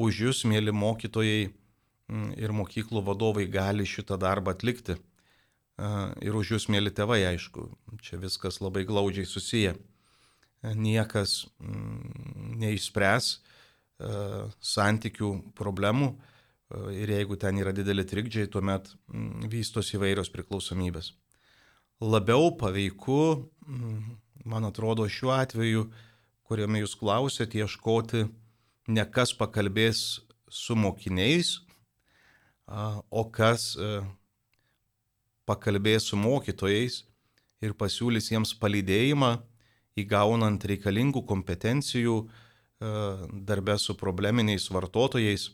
už 0.00 0.20
jūs, 0.28 0.44
mėly 0.48 0.72
mokytojai 0.74 1.48
ir 2.38 2.54
mokyklų 2.54 3.02
vadovai, 3.04 3.48
gali 3.50 3.86
šitą 3.88 4.18
darbą 4.20 4.54
atlikti. 4.54 4.96
Ir 6.22 6.36
už 6.38 6.54
jūs, 6.54 6.68
mėly 6.70 6.92
tėvai, 6.94 7.24
aišku, 7.32 7.66
čia 8.04 8.20
viskas 8.22 8.60
labai 8.62 8.84
glaudžiai 8.86 9.26
susiję 9.26 9.74
niekas 10.72 11.44
mm, 11.60 12.54
neišspręs 12.62 13.28
e, 13.34 13.38
santykių 14.64 15.30
problemų 15.58 16.08
e, 16.10 16.16
ir 17.02 17.12
jeigu 17.16 17.38
ten 17.40 17.60
yra 17.60 17.74
dideli 17.76 18.06
trikdžiai, 18.08 18.48
tuomet 18.48 18.88
mm, 19.12 19.48
vystos 19.52 19.92
įvairios 19.96 20.32
priklausomybės. 20.32 21.12
Labiau 22.04 22.54
paveiku, 22.60 23.20
mm, 23.66 24.00
man 24.48 24.70
atrodo, 24.70 25.06
šiuo 25.08 25.34
atveju, 25.36 25.88
kuriame 26.44 26.82
jūs 26.82 26.96
klausėte, 27.00 27.60
ieškoti 27.60 28.26
ne 28.92 29.04
kas 29.08 29.32
pakalbės 29.36 30.20
su 30.48 30.76
mokiniais, 30.76 31.58
o 33.10 33.24
kas 33.28 33.74
e, 33.76 33.88
pakalbės 35.44 36.08
su 36.08 36.16
mokytojais 36.16 37.02
ir 37.64 37.74
pasiūlys 37.76 38.30
jiems 38.32 38.54
palydėjimą 38.60 39.34
įgaunant 40.00 40.64
reikalingų 40.66 41.22
kompetencijų 41.28 42.16
e, 42.24 42.26
darbę 43.46 43.78
su 43.78 43.96
probleminiais 43.98 44.66
vartotojais, 44.74 45.50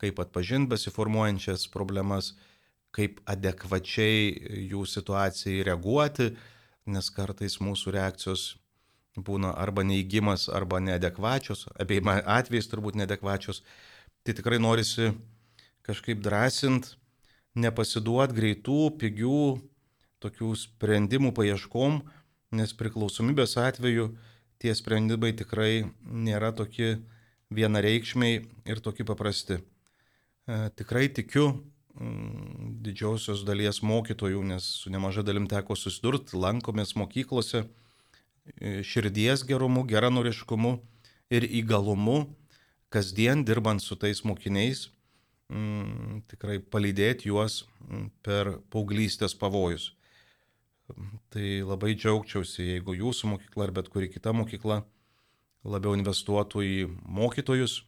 kaip 0.00 0.20
atpažinti 0.20 0.72
besiformuojančias 0.72 1.68
problemas, 1.72 2.34
kaip 2.94 3.20
adekvačiai 3.28 4.66
jų 4.70 4.84
situacijai 4.88 5.64
reaguoti, 5.66 6.32
nes 6.86 7.10
kartais 7.10 7.58
mūsų 7.62 7.94
reakcijos 7.96 8.44
būna 9.16 9.52
arba 9.58 9.84
neįgymas, 9.86 10.48
arba 10.50 10.80
neadekvačios, 10.82 11.68
abiejai 11.80 12.20
atvejais 12.38 12.68
turbūt 12.70 12.98
neadekvačios. 12.98 13.62
Tai 14.24 14.34
tikrai 14.34 14.58
norisi 14.58 15.12
kažkaip 15.84 16.22
drąsint, 16.24 16.94
nepasiduot 17.54 18.32
greitų, 18.34 18.80
pigių 18.98 19.40
tokių 20.24 20.54
sprendimų 20.56 21.34
paieškom, 21.36 22.00
nes 22.54 22.74
priklausomybės 22.78 23.56
atveju 23.60 24.12
tie 24.62 24.74
sprendimai 24.78 25.32
tikrai 25.36 25.84
nėra 26.06 26.52
tokie 26.56 26.96
vienareikšmiai 27.54 28.42
ir 28.70 28.82
tokie 28.84 29.06
paprasti. 29.06 29.60
E, 29.60 30.58
tikrai 30.78 31.08
tikiu 31.12 31.50
mm, 31.50 32.80
didžiausios 32.86 33.44
dalies 33.48 33.82
mokytojų, 33.82 34.42
nes 34.54 34.66
su 34.82 34.92
nemaža 34.94 35.26
dalim 35.26 35.48
teko 35.50 35.76
susidurti, 35.78 36.38
lankomės 36.38 36.94
mokyklose, 36.98 37.66
širdies 38.84 39.44
gerumu, 39.48 39.84
geranoriškumu 39.88 40.76
ir 41.32 41.46
įgalumu, 41.48 42.26
kasdien 42.92 43.44
dirbant 43.44 43.82
su 43.82 43.96
tais 43.96 44.20
mokiniais, 44.24 44.88
m, 45.50 46.20
tikrai 46.30 46.58
palydėti 46.60 47.30
juos 47.30 47.64
per 48.22 48.58
paauglystės 48.70 49.34
pavojus. 49.38 49.92
Tai 51.32 51.46
labai 51.64 51.94
džiaugčiausi, 51.96 52.66
jeigu 52.74 52.94
jūsų 52.98 53.30
mokykla 53.32 53.68
ar 53.68 53.72
bet 53.74 53.88
kuri 53.92 54.10
kita 54.12 54.34
mokykla 54.36 54.82
labiau 55.64 55.96
investuotų 55.96 56.62
į 56.62 56.78
mokytojus 57.08 57.80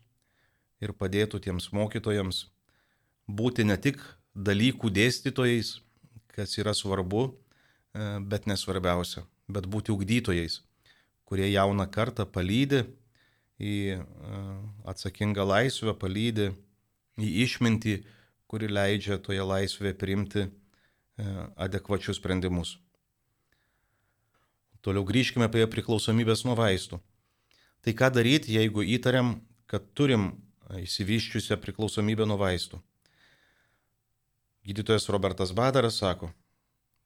ir 0.80 0.92
padėtų 0.96 1.42
tiems 1.44 1.68
mokytojams 1.76 2.46
būti 3.28 3.66
ne 3.68 3.76
tik 3.76 4.00
dalykų 4.34 4.90
dėstytojais, 4.92 5.80
kas 6.32 6.56
yra 6.60 6.74
svarbu, 6.76 7.28
e, 7.32 8.08
bet 8.20 8.48
nesvarbiausia, 8.48 9.24
bet 9.48 9.68
būti 9.68 9.92
ugdytojais, 9.92 10.60
kurie 11.24 11.48
jauną 11.50 11.88
kartą 11.92 12.26
palydė 12.28 12.86
į 13.60 13.76
e, 13.96 14.00
atsakingą 14.88 15.46
laisvę, 15.48 15.96
palydė 15.96 16.52
į 17.20 17.30
išmintį, 17.44 17.96
kuri 18.46 18.68
leidžia 18.70 19.18
toje 19.18 19.44
laisvėje 19.44 19.96
priimti 20.00 20.44
e, 20.46 20.50
adekvačius 21.56 22.20
sprendimus. 22.20 22.76
Toliau 24.86 25.02
grįžkime 25.02 25.48
prie 25.50 25.64
priklausomybės 25.66 26.44
nuo 26.46 26.54
vaistų. 26.54 27.00
Tai 27.82 27.92
ką 27.98 28.10
daryti, 28.14 28.52
jeigu 28.54 28.84
įtariam, 28.86 29.40
kad 29.66 29.88
turim 29.98 30.28
įsivyščiusią 30.78 31.56
priklausomybę 31.58 32.22
nuo 32.22 32.36
vaistų? 32.38 32.78
Gydytojas 34.66 35.08
Robertas 35.10 35.50
Badaras 35.50 35.98
sako, 35.98 36.28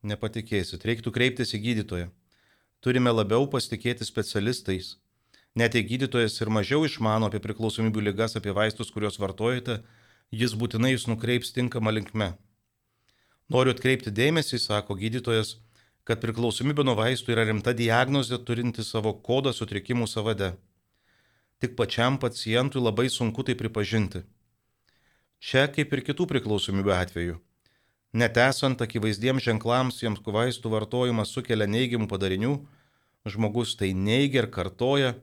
nepatikėsit, 0.05 0.85
reiktų 0.85 1.13
kreiptis 1.13 1.55
į 1.57 1.63
gydytoją. 1.65 2.11
Turime 2.85 3.15
labiau 3.17 3.49
pasitikėti 3.49 4.05
specialistais. 4.05 4.99
Net 5.57 5.73
jei 5.73 5.85
gydytojas 5.89 6.37
ir 6.41 6.53
mažiau 6.53 6.85
išmano 6.85 7.33
apie 7.33 7.41
priklausomybių 7.41 8.11
lygas, 8.11 8.37
apie 8.37 8.53
vaistus, 8.57 8.93
kuriuos 8.93 9.17
vartojate, 9.21 9.81
jis 10.29 10.53
būtinai 10.53 10.93
jūs 10.93 11.09
nukreips 11.09 11.57
tinkamą 11.57 11.97
linkme. 11.97 12.35
Noriu 13.49 13.73
atkreipti 13.73 14.13
dėmesį, 14.13 14.61
sako 14.69 15.01
gydytojas, 15.01 15.57
kad 16.09 16.23
priklausomybė 16.23 16.85
nuo 16.87 16.97
vaistų 16.99 17.35
yra 17.35 17.45
rimta 17.49 17.75
diagnozė 17.77 18.41
turinti 18.47 18.85
savo 18.87 19.13
kodą 19.27 19.53
sutrikimų 19.57 20.09
savade. 20.11 20.55
Tik 21.61 21.77
pačiam 21.77 22.17
pacientui 22.19 22.81
labai 22.81 23.09
sunku 23.13 23.45
tai 23.45 23.55
pripažinti. 23.55 24.25
Čia 25.41 25.69
kaip 25.73 25.93
ir 25.93 26.05
kitų 26.05 26.27
priklausomybių 26.29 26.93
atveju. 26.97 27.39
Net 28.13 28.37
esant 28.43 28.81
akivaizdiems 28.83 29.45
ženklams, 29.45 30.01
jiems 30.03 30.21
vaistų 30.25 30.73
vartojimas 30.73 31.31
sukelia 31.31 31.69
neigiamų 31.71 32.09
padarinių, 32.11 32.57
žmogus 33.25 33.77
tai 33.79 33.93
neigia 33.95 34.43
ir 34.43 34.51
kartoja, 34.51 35.15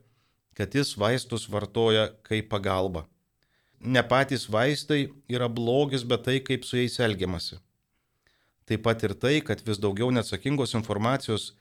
kad 0.55 0.74
jis 0.74 0.96
vaistus 0.98 1.50
vartoja 1.50 2.07
kaip 2.24 2.50
pagalba. 2.50 3.05
Ne 3.79 4.01
patys 4.01 4.48
vaistai 4.50 5.10
yra 5.29 5.50
blogis, 5.50 6.03
bet 6.03 6.24
tai, 6.25 6.39
kaip 6.39 6.65
su 6.65 6.79
jais 6.79 6.98
elgiamasi. 7.00 7.60
Taip 8.67 8.83
pat 8.83 9.03
ir 9.07 9.15
tai, 9.15 9.38
kad 9.39 9.62
vis 9.63 9.79
daugiau 9.79 10.09
neatsakingos 10.12 10.75
informacijos, 10.75 11.53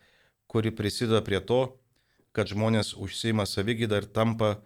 kuri 0.51 0.73
prisideda 0.75 1.23
prie 1.23 1.39
to, 1.39 1.61
kad 2.35 2.51
žmonės 2.51 2.97
užsima 2.99 3.47
savigydą 3.47 4.03
ir 4.03 4.09
tampa 4.11 4.57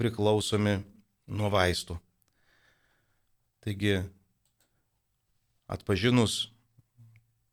priklausomi 0.00 0.80
nuo 1.28 1.50
vaistų. 1.52 1.98
Taigi 3.62 4.00
atpažinus 5.70 6.48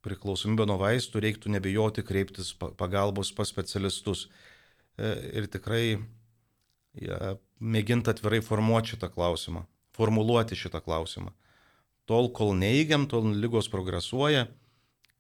priklausomybę 0.06 0.66
nuo 0.70 0.80
vaistų, 0.80 1.22
reiktų 1.24 1.52
nebijoti 1.54 2.04
kreiptis 2.08 2.54
pagalbos 2.56 3.34
pas 3.36 3.52
specialistus. 3.52 4.28
E, 4.98 5.12
ir 5.40 5.48
tikrai 5.52 6.00
ja, 7.00 7.36
mėginti 7.60 8.12
atvirai 8.12 8.40
formuoti 8.46 8.96
šitą 8.96 9.12
klausimą, 9.14 9.66
formuluoti 9.96 10.58
šitą 10.60 10.82
klausimą. 10.84 11.36
Tol, 12.10 12.32
kol 12.34 12.56
neįgiam, 12.58 13.06
tol 13.10 13.30
lygos 13.38 13.70
progresuoja, 13.70 14.48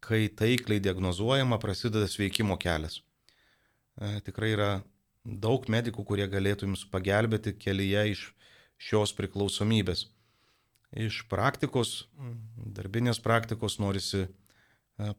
kai 0.01 0.23
taikliai 0.33 0.81
diagnozuojama, 0.81 1.59
prasideda 1.61 2.07
sveikimo 2.09 2.57
kelias. 2.57 3.03
E, 3.99 4.17
tikrai 4.25 4.55
yra 4.55 4.69
daug 5.23 5.67
medikų, 5.69 6.05
kurie 6.07 6.25
galėtų 6.31 6.65
jums 6.65 6.87
pagelbėti 6.89 7.53
kelyje 7.59 8.07
iš 8.15 8.23
šios 8.79 9.13
priklausomybės 9.13 10.07
iš 10.91 11.23
praktikos, 11.29 12.07
darbinės 12.55 13.19
praktikos 13.21 13.77
norisi 13.79 14.25
e, 14.25 14.29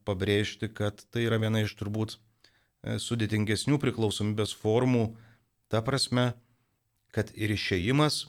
pabrėžti, 0.05 0.71
kad 0.73 1.05
tai 1.11 1.27
yra 1.29 1.39
viena 1.43 1.63
iš 1.63 1.77
turbūt 1.79 2.17
e, 2.17 2.99
sudėtingesnių 2.99 3.79
priklausomybės 3.83 4.55
formų, 4.59 5.15
ta 5.71 5.83
prasme, 5.87 6.33
kad 7.15 7.31
ir 7.39 7.55
išėjimas, 7.55 8.27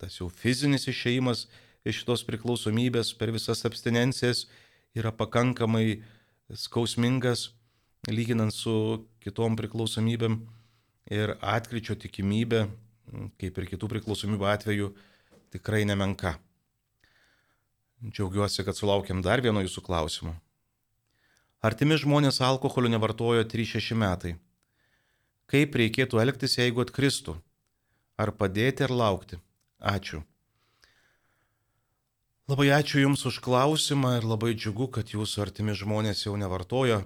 tas 0.00 0.20
jau 0.20 0.30
fizinis 0.32 0.86
išėjimas 0.88 1.46
iš 1.84 2.02
šitos 2.02 2.24
priklausomybės 2.28 3.14
per 3.18 3.32
visas 3.34 3.64
abstinencijas 3.68 4.46
yra 4.96 5.12
pakankamai 5.14 6.02
skausmingas, 6.50 7.50
lyginant 8.10 8.54
su 8.54 9.06
kitom 9.22 9.56
priklausomybėm 9.58 10.40
ir 11.10 11.36
atkryčio 11.40 11.96
tikimybė, 12.00 12.66
kaip 13.40 13.58
ir 13.58 13.68
kitų 13.72 13.90
priklausomybių 13.94 14.48
atveju, 14.52 14.92
tikrai 15.54 15.82
nemenka. 15.88 16.36
Džiaugiuosi, 18.00 18.64
kad 18.64 18.78
sulaukėm 18.78 19.20
dar 19.24 19.42
vieno 19.44 19.60
jūsų 19.60 19.82
klausimo. 19.84 20.32
Artimi 21.60 21.98
žmonės 22.00 22.40
alkoholio 22.40 22.88
nevartojo 22.88 23.44
3-6 23.44 23.92
metai. 24.00 24.38
Kaip 25.50 25.76
reikėtų 25.76 26.22
elgtis, 26.22 26.56
jeigu 26.56 26.80
atkristų? 26.86 27.34
Ar 28.16 28.32
padėti, 28.32 28.86
ar 28.86 28.94
laukti? 28.94 29.40
Ačiū. 29.80 30.22
Labai 32.50 32.72
ačiū 32.74 33.04
Jums 33.04 33.22
už 33.30 33.38
klausimą 33.46 34.16
ir 34.18 34.24
labai 34.26 34.56
džiugu, 34.58 34.88
kad 34.90 35.12
Jūsų 35.14 35.44
artimi 35.46 35.76
žmonės 35.78 36.24
jau 36.26 36.34
nevartoja 36.34 37.04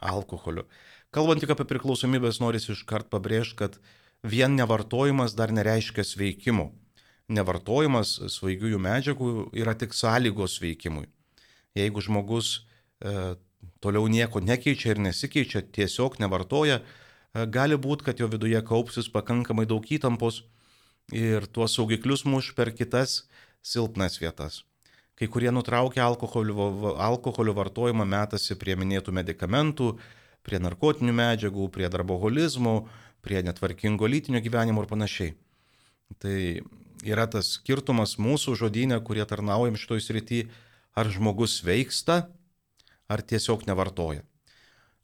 alkoholio. 0.00 0.64
Kalbant 1.12 1.42
tik 1.42 1.52
apie 1.52 1.66
priklausomybės, 1.68 2.40
noriu 2.40 2.62
iškart 2.62 3.10
pabrėžti, 3.12 3.58
kad 3.60 3.80
vien 4.24 4.56
nevartojimas 4.56 5.36
dar 5.36 5.52
nereiškia 5.52 6.06
sveikimo 6.06 6.70
nevartojimas 7.30 8.16
svaigiųjų 8.34 8.80
medžiagų 8.82 9.30
yra 9.58 9.74
tik 9.78 9.94
sąlygos 9.96 10.58
veikimui. 10.62 11.06
Jeigu 11.78 12.02
žmogus 12.02 12.52
e, 12.58 13.34
toliau 13.82 14.08
nieko 14.10 14.42
nekeičia 14.42 14.94
ir 14.94 15.02
nesikeičia, 15.06 15.62
tiesiog 15.76 16.18
nevartoja, 16.22 16.80
e, 16.80 17.46
gali 17.46 17.78
būti, 17.78 18.08
kad 18.08 18.22
jo 18.22 18.30
viduje 18.32 18.62
kaupsis 18.66 19.10
pakankamai 19.12 19.68
daug 19.70 19.86
įtampos 19.86 20.42
ir 21.14 21.46
tuos 21.46 21.78
saugiklius 21.78 22.26
muš 22.26 22.52
per 22.58 22.74
kitas 22.74 23.22
silpnas 23.62 24.18
vietas. 24.22 24.64
Kai 25.20 25.28
kurie 25.28 25.50
nutraukia 25.52 26.06
alkoholio, 26.08 26.96
alkoholio 26.96 27.52
vartojimą, 27.52 28.06
metasi 28.08 28.54
prie 28.56 28.72
minėtų 28.80 29.12
medikamentų, 29.12 29.90
prie 30.40 30.56
narkotinių 30.64 31.12
medžiagų, 31.12 31.66
prie 31.74 31.90
darboholizmo, 31.92 32.86
prie 33.20 33.42
netvarkingo 33.44 34.08
lytinio 34.08 34.40
gyvenimo 34.40 34.80
ir 34.80 34.88
panašiai. 34.88 35.34
Tai 36.24 36.38
yra 37.04 37.28
tas 37.28 37.52
skirtumas 37.58 38.16
mūsų 38.16 38.56
žodynė, 38.62 38.96
kurie 39.04 39.28
tarnaujam 39.28 39.76
šitoj 39.76 40.00
srity, 40.06 40.40
ar 40.96 41.12
žmogus 41.12 41.60
veiksta, 41.68 42.22
ar 43.04 43.20
tiesiog 43.20 43.68
nevartoja. 43.68 44.24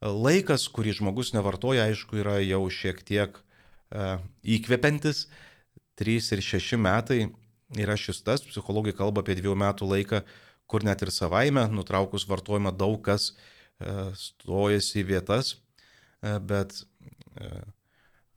Laikas, 0.01 0.65
kurį 0.73 0.97
žmogus 0.97 1.35
nevartoja, 1.37 1.91
aišku, 1.91 2.23
yra 2.25 2.39
jau 2.41 2.65
šiek 2.73 3.05
tiek 3.05 3.37
e, 3.37 4.17
įkvepiantis. 4.57 5.27
3 5.97 6.33
ir 6.37 6.43
6 6.45 6.81
metai 6.81 7.21
yra 7.83 7.97
šis 8.01 8.23
tas, 8.27 8.45
psichologai 8.45 8.95
kalba 8.97 9.25
apie 9.25 9.37
2 9.39 9.55
metų 9.59 9.89
laiką, 9.91 10.23
kur 10.67 10.85
net 10.87 11.03
ir 11.03 11.13
savaime, 11.15 11.67
nutraukus 11.71 12.27
vartojimą, 12.29 12.73
daug 12.77 12.99
kas 13.07 13.31
e, 13.33 14.11
stojasi 14.19 15.03
į 15.03 15.07
vietas, 15.13 15.55
e, 16.21 16.37
bet 16.43 16.75
e, 17.39 17.51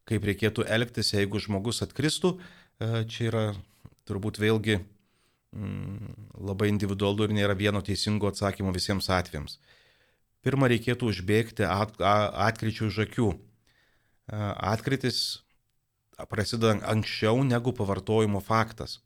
kaip 0.09 0.29
reikėtų 0.29 0.65
elgtis, 0.69 1.13
jeigu 1.13 1.41
žmogus 1.41 1.83
atkristų, 1.85 2.37
čia 2.79 3.25
yra 3.27 3.43
turbūt 4.07 4.39
vėlgi 4.39 4.77
mm, 4.79 6.13
labai 6.47 6.69
individualu 6.71 7.27
ir 7.27 7.35
nėra 7.35 7.57
vieno 7.59 7.81
teisingo 7.85 8.29
atsakymo 8.31 8.71
visiems 8.73 9.09
atvejams. 9.11 9.57
Pirmą 10.41 10.69
reikėtų 10.71 11.11
užbėgti 11.11 11.67
at, 11.67 11.99
atkričių 11.99 12.87
už 12.87 13.01
akių. 13.03 13.27
Atkritis 14.31 15.19
prasideda 16.31 16.79
anksčiau 16.87 17.43
negu 17.43 17.75
pavartojimo 17.75 18.39
faktas. 18.43 19.01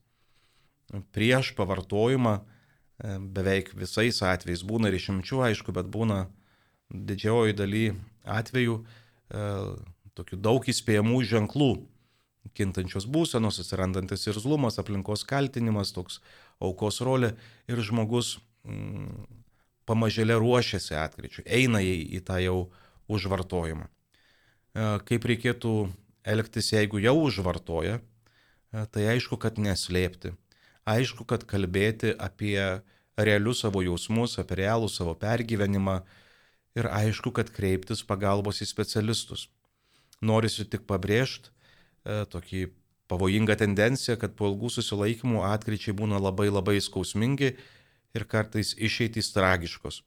Prieš 1.15 1.54
pavartojimą 1.58 2.34
e, 2.39 2.43
beveik 3.19 3.72
visais 3.78 4.19
atvejais 4.26 4.65
būna 4.67 4.91
ir 4.91 5.00
išimčių, 5.00 5.46
aišku, 5.50 5.76
bet 5.76 5.89
būna 5.91 6.28
didžioji 6.93 7.56
daly 7.58 7.86
atvejų 8.24 8.84
tokių 10.13 10.38
daug 10.38 10.67
įspėjamų 10.69 11.24
ženklų 11.26 11.72
kintančios 12.54 13.08
būsenos, 13.10 13.60
atsirandantis 13.62 14.28
irzlumas, 14.28 14.78
aplinkos 14.82 15.24
kaltinimas, 15.28 15.93
toks 15.96 16.19
aukos 16.62 17.00
rolė 17.06 17.34
ir 17.72 17.80
žmogus 17.82 18.36
mm, 18.67 19.26
pamažėlė 19.89 20.38
ruošiasi 20.41 20.98
atkričiu, 21.00 21.46
eina 21.48 21.82
į, 21.84 21.96
į 22.19 22.24
tą 22.28 22.39
jau 22.43 22.58
užvartojimą. 23.12 23.89
kaip 25.08 25.26
reikėtų 25.30 25.74
elgtis, 26.24 26.72
jeigu 26.74 27.00
jau 27.04 27.15
užvartoja, 27.28 28.00
tai 28.91 29.04
aišku, 29.12 29.38
kad 29.38 29.60
neslėpti. 29.62 30.34
Aišku, 30.89 31.24
kad 31.24 31.46
kalbėti 31.48 32.12
apie 32.19 32.60
realius 33.15 33.62
savo 33.63 33.84
jausmus, 33.86 34.38
apie 34.41 34.60
realų 34.63 34.89
savo 34.91 35.13
pergyvenimą 35.15 36.02
ir 36.76 36.89
aišku, 36.89 37.32
kad 37.32 37.52
kreiptis 37.54 38.04
pagalbos 38.04 38.62
į 38.63 38.67
specialistus. 38.67 39.48
Norisi 40.24 40.65
tik 40.65 40.88
pabrėžti 40.89 41.52
e, 41.52 42.24
tokį 42.32 42.65
pavojingą 43.12 43.56
tendenciją, 43.60 44.17
kad 44.19 44.36
po 44.39 44.50
ilgų 44.52 44.72
susilaikymų 44.74 45.43
atkryčiai 45.48 45.96
būna 45.96 46.19
labai 46.22 46.50
labai 46.50 46.80
skausmingi 46.82 47.54
ir 48.13 48.26
kartais 48.30 48.74
išeitys 48.76 49.32
tragiškos. 49.36 50.02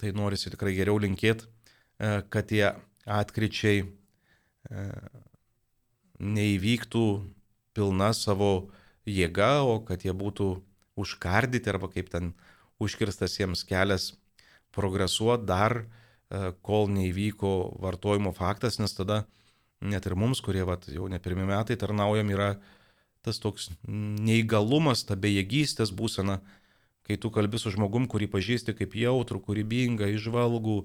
Tai 0.00 0.10
norisi 0.16 0.50
tikrai 0.52 0.74
geriau 0.76 0.98
linkėti, 1.02 1.46
e, 1.46 2.22
kad 2.30 2.48
tie 2.50 2.72
atkryčiai 3.04 3.84
e, 3.84 4.86
neįvyktų 6.18 7.04
pilna 7.74 8.12
savo 8.16 8.70
jėga, 9.08 9.62
o 9.66 9.80
kad 9.84 10.04
jie 10.04 10.14
būtų 10.16 10.48
užkardyti 11.00 11.70
arba 11.72 11.90
kaip 11.92 12.10
ten 12.12 12.32
užkirstas 12.82 13.38
jiems 13.38 13.64
kelias 13.66 14.12
progresuoti 14.74 15.46
dar, 15.46 15.84
e, 15.84 16.52
kol 16.62 16.88
neįvyko 16.90 17.78
vartojimo 17.82 18.34
faktas, 18.34 18.78
nes 18.78 18.94
tada 18.94 19.24
net 19.80 20.06
ir 20.06 20.16
mums, 20.16 20.40
kurie 20.40 20.64
vat, 20.66 20.88
jau 20.88 21.08
ne 21.10 21.20
pirmie 21.20 21.46
metai 21.48 21.76
tarnaujam, 21.76 22.30
yra 22.32 22.54
tas 23.24 23.40
toks 23.40 23.70
neįgalumas, 23.88 25.04
ta 25.08 25.16
bejėgystės 25.16 25.92
būsena, 25.96 26.40
kai 27.04 27.16
tu 27.20 27.30
kalbi 27.32 27.60
su 27.60 27.72
žmogum, 27.72 28.08
kurį 28.08 28.28
pažįsti 28.32 28.74
kaip 28.76 28.96
jautrų, 28.96 29.40
kūrybingą, 29.44 30.08
išvalgų, 30.16 30.84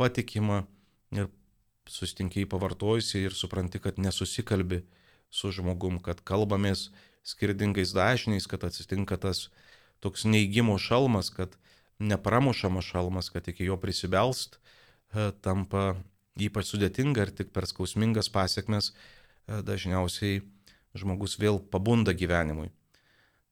patikimą 0.00 0.64
ir 1.16 1.28
sustinkiai 1.88 2.48
pavartojusi 2.48 3.24
ir 3.28 3.36
supranti, 3.36 3.80
kad 3.80 4.00
nesusikalbi 4.00 4.82
su 5.32 5.52
žmogum, 5.52 6.00
kad 6.00 6.20
kalbamės 6.24 6.88
skirtingais 7.24 7.94
dažniais, 7.96 8.46
kad 8.46 8.64
atsitinka 8.64 9.16
tas 9.20 9.48
toks 10.04 10.26
neįgymo 10.28 10.76
šalmas, 10.78 11.30
kad 11.32 11.56
nepramušamas 11.98 12.84
šalmas, 12.84 13.30
kad 13.32 13.48
iki 13.48 13.64
jo 13.64 13.78
prisibelst 13.80 14.58
e, 14.58 15.30
tampa 15.40 15.94
ypač 16.36 16.72
sudėtinga 16.72 17.24
ir 17.24 17.32
tik 17.32 17.52
per 17.54 17.66
skausmingas 17.70 18.28
pasiekmes 18.32 18.90
e, 18.92 19.62
dažniausiai 19.64 20.42
žmogus 20.94 21.38
vėl 21.40 21.60
pabunda 21.72 22.12
gyvenimui. 22.14 22.70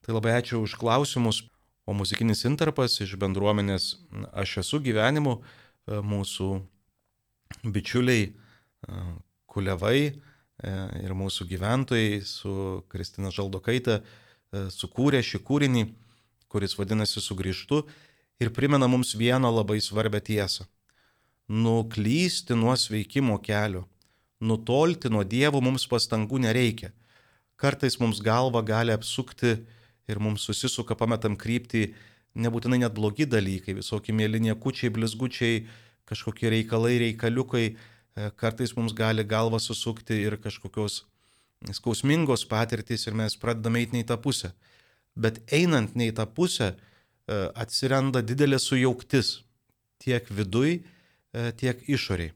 Tai 0.02 0.18
labai 0.18 0.36
ačiū 0.40 0.60
už 0.62 0.76
klausimus, 0.78 1.44
o 1.86 1.94
muzikinis 1.98 2.44
interpas 2.46 3.00
iš 3.02 3.16
bendruomenės 3.18 3.96
Aš 4.38 4.58
esu 4.62 4.82
gyvenimu 4.82 5.38
e, 5.40 5.98
mūsų 5.98 6.50
bičiuliai 7.64 8.32
Kulevai 9.46 10.12
ir 10.62 11.14
mūsų 11.18 11.46
gyventojai 11.50 12.20
su 12.26 12.82
Kristina 12.92 13.32
Žaldokaita 13.34 14.00
sukūrė 14.52 15.22
šį 15.24 15.40
kūrinį, 15.46 15.84
kuris 16.52 16.76
vadinasi 16.78 17.22
Sugrižtu 17.24 17.82
ir 18.40 18.52
primena 18.54 18.88
mums 18.90 19.14
vieną 19.18 19.50
labai 19.50 19.80
svarbę 19.80 20.20
tiesą. 20.20 20.66
Nuklysti 21.48 22.54
nuo 22.56 22.74
sveikimo 22.78 23.38
kelio, 23.42 23.86
nutolti 24.40 25.10
nuo 25.10 25.24
Dievo 25.24 25.60
mums 25.60 25.86
pastangų 25.90 26.40
nereikia. 26.46 26.92
Kartais 27.56 27.98
mums 28.00 28.20
galva 28.22 28.62
gali 28.62 28.94
apsukti 28.94 29.56
ir 30.10 30.18
mums 30.18 30.46
susisuka, 30.46 30.96
pametam 30.98 31.36
kryptį, 31.38 31.92
nebūtinai 32.34 32.80
net 32.82 32.94
blogi 32.94 33.26
dalykai, 33.28 33.76
visokie 33.78 34.14
mėlynė 34.16 34.56
kučiai, 34.60 34.90
blizgučiai, 34.94 35.66
kažkokie 36.08 36.50
reikalai, 36.50 36.96
reikaliukai, 37.02 37.66
e, 37.70 37.76
kartais 38.36 38.76
mums 38.76 38.92
gali 38.92 39.24
galva 39.24 39.60
susukti 39.62 40.18
ir 40.26 40.36
kažkokios 40.36 41.02
skausmingos 41.72 42.44
patirtys 42.48 43.06
ir 43.06 43.14
mes 43.16 43.36
pradedame 43.38 43.80
eiti 43.80 43.96
ne 43.96 44.02
į 44.04 44.08
tą 44.10 44.18
pusę. 44.20 44.52
Bet 45.16 45.40
einant 45.52 45.94
ne 45.96 46.10
į 46.10 46.16
tą 46.16 46.26
pusę, 46.26 46.74
E, 47.30 47.38
atsiranda 47.54 48.22
didelė 48.24 48.58
sujauktis 48.58 49.42
tiek 50.02 50.26
viduj, 50.26 50.80
e, 51.32 51.50
tiek 51.54 51.82
išoriai. 51.86 52.32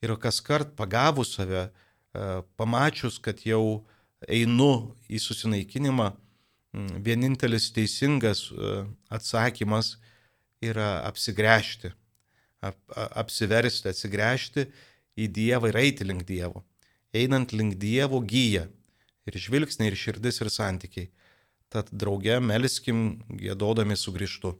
Ir 0.00 0.14
kas 0.22 0.38
kart 0.40 0.76
pagavus 0.78 1.34
save, 1.36 1.66
e, 1.66 2.26
pamačius, 2.56 3.18
kad 3.18 3.42
jau 3.42 3.84
einu 4.28 4.94
į 5.10 5.18
susinaikinimą, 5.18 6.12
vienintelis 7.02 7.72
teisingas 7.74 8.44
atsakymas 9.10 9.96
yra 10.62 11.00
apsigręžti, 11.08 11.90
ap, 12.64 12.78
apsiversti, 12.94 13.90
atsigręžti 13.90 14.66
į 15.20 15.28
Dievą 15.36 15.70
ir 15.70 15.80
eiti 15.80 16.06
link 16.06 16.26
Dievo. 16.28 16.64
Einant 17.16 17.52
link 17.56 17.78
Dievo 17.80 18.20
gyja 18.22 18.68
ir 19.26 19.38
žvilgsniai, 19.38 19.90
ir 19.90 19.98
širdis, 19.98 20.40
ir 20.40 20.50
santykiai. 20.52 21.10
Tad 21.70 21.90
drauge 21.94 22.40
melskim 22.42 23.20
gėdodami 23.28 23.96
sugrįžtu. 23.98 24.56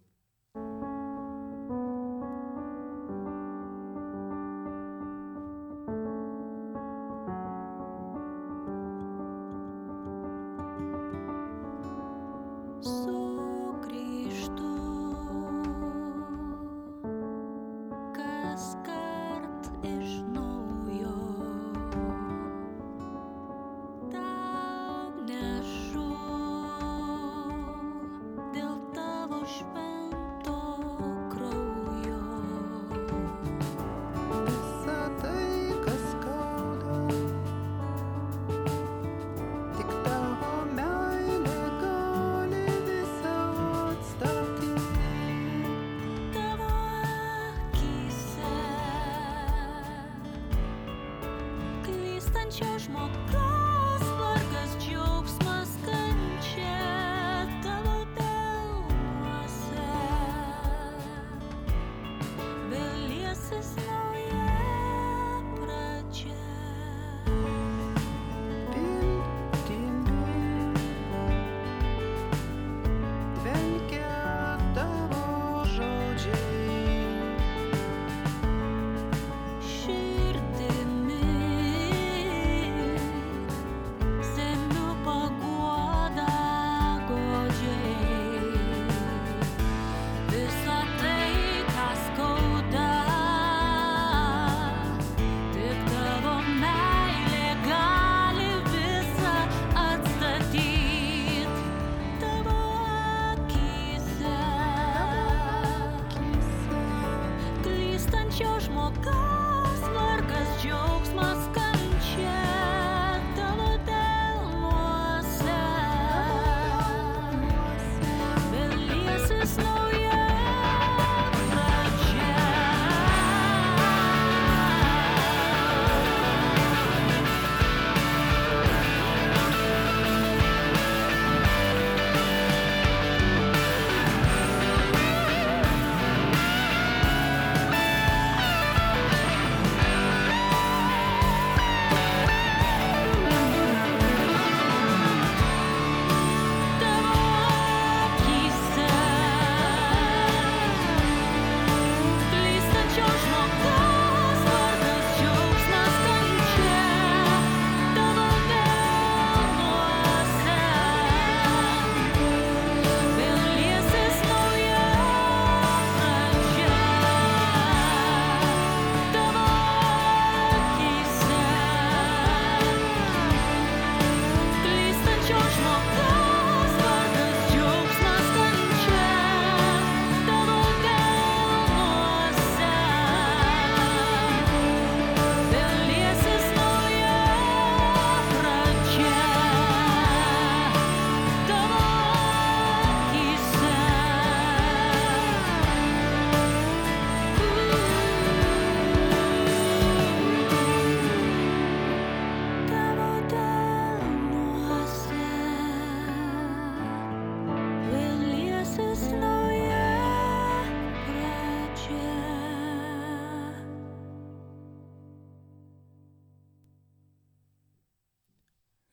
answer. 52.63 53.50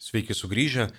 Sveiki 0.08 0.36
sugrįžę 0.38 0.86
e, 0.88 0.91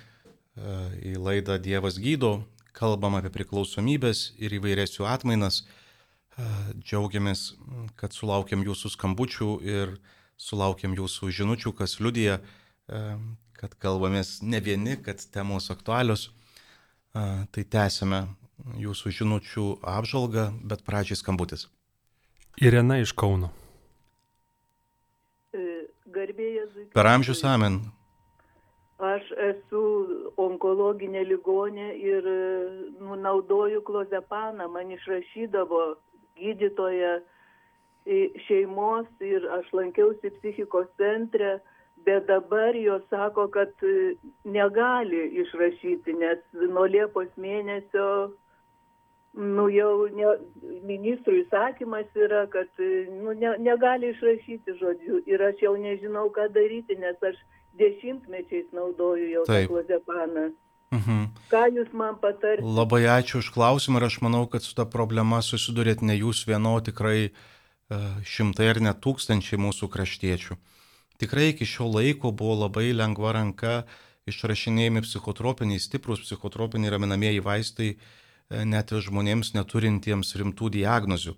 į 1.09 1.15
laidą 1.17 1.57
Dievas 1.65 1.97
gydo, 2.03 2.43
kalbam 2.77 3.17
apie 3.17 3.31
priklausomybės 3.33 4.35
ir 4.37 4.53
įvairias 4.59 4.99
jų 4.99 5.07
atmainas. 5.09 5.63
E, 5.63 6.49
džiaugiamės, 6.83 7.55
kad 7.97 8.13
sulaukėm 8.13 8.67
jūsų 8.67 8.93
skambučių 8.99 9.51
ir 9.65 9.97
sulaukėm 10.37 10.99
jūsų 10.99 11.33
žinučių, 11.41 11.73
kas 11.79 11.97
liudija, 12.05 12.37
e, 12.93 13.03
kad 13.57 13.79
kalbamės 13.81 14.43
ne 14.45 14.61
vieni, 14.61 14.99
kad 15.01 15.25
temos 15.33 15.73
aktualios. 15.75 16.29
Tai 17.17 17.63
tęsime 17.73 18.19
jūsų 18.79 19.11
žinučių 19.17 19.65
apžvalgą, 19.89 20.51
bet 20.69 20.85
pradžiai 20.87 21.17
skambutis. 21.19 21.65
Irena 22.61 23.01
iš 23.01 23.17
Kauno. 23.17 23.49
Garbėjas. 26.13 26.77
Per 26.95 27.09
amžius 27.09 27.43
amen. 27.49 27.81
Aš 28.99 29.29
esu 29.39 29.81
onkologinė 30.43 31.21
ligonė 31.29 31.93
ir 32.03 32.25
nu, 32.99 33.15
naudoju 33.15 33.83
klozepaną, 33.87 34.67
man 34.75 34.91
išrašydavo 34.91 35.83
gydytoja 36.35 37.21
šeimos 38.47 39.07
ir 39.23 39.47
aš 39.55 39.69
lankiausi 39.73 40.33
psichikos 40.41 40.89
centre, 40.99 41.61
bet 42.07 42.27
dabar 42.27 42.75
jos 42.75 43.05
sako, 43.11 43.47
kad 43.55 43.71
negali 44.45 45.23
išrašyti, 45.45 46.17
nes 46.19 46.43
nuo 46.59 46.87
Liepos 46.91 47.31
mėnesio 47.37 48.33
nu, 49.39 49.69
jau 49.71 50.09
ne, 50.11 50.33
ministrų 50.89 51.45
įsakymas 51.45 52.11
yra, 52.19 52.47
kad 52.51 52.69
nu, 52.81 53.37
ne, 53.39 53.55
negali 53.63 54.11
išrašyti 54.11 54.75
žodžių 54.81 55.23
ir 55.31 55.47
aš 55.53 55.63
jau 55.63 55.77
nežinau, 55.79 56.27
ką 56.35 56.49
daryti, 56.55 56.99
nes 56.99 57.23
aš 57.23 57.39
dešimtmečiais 57.79 58.73
naudoju 58.77 59.29
jau 59.33 59.45
tą 59.49 59.61
klozepaną. 59.71 60.49
Mhm. 60.95 61.25
Ką 61.53 61.63
jūs 61.77 61.93
man 61.93 62.17
patarite? 62.21 62.65
Labai 62.65 63.05
ačiū 63.13 63.43
už 63.43 63.53
klausimą 63.53 64.01
ir 64.01 64.09
aš 64.09 64.21
manau, 64.25 64.47
kad 64.49 64.65
su 64.65 64.73
ta 64.75 64.87
problema 64.89 65.43
susidurėt 65.45 66.01
ne 66.03 66.17
jūs 66.17 66.47
vieno, 66.49 66.79
tikrai 66.81 67.29
uh, 67.29 68.17
šimtai 68.25 68.71
ar 68.73 68.81
net 68.81 69.03
tūkstančiai 69.05 69.61
mūsų 69.61 69.91
kraštiečių. 69.93 70.57
Tikrai 71.21 71.51
iki 71.53 71.69
šio 71.69 71.91
laiko 71.93 72.33
buvo 72.33 72.57
labai 72.65 72.93
lengva 72.97 73.35
ranka 73.37 73.85
išrašinėjami 74.29 75.05
psichotropiniai, 75.05 75.83
stiprus 75.83 76.25
psichotropiniai 76.25 76.95
raminamieji 76.97 77.45
vaistai 77.45 77.93
uh, 77.93 78.65
net 78.65 78.93
ir 78.93 79.05
žmonėms 79.05 79.53
neturintiems 79.59 80.35
rimtų 80.41 80.73
diagnozių. 80.81 81.37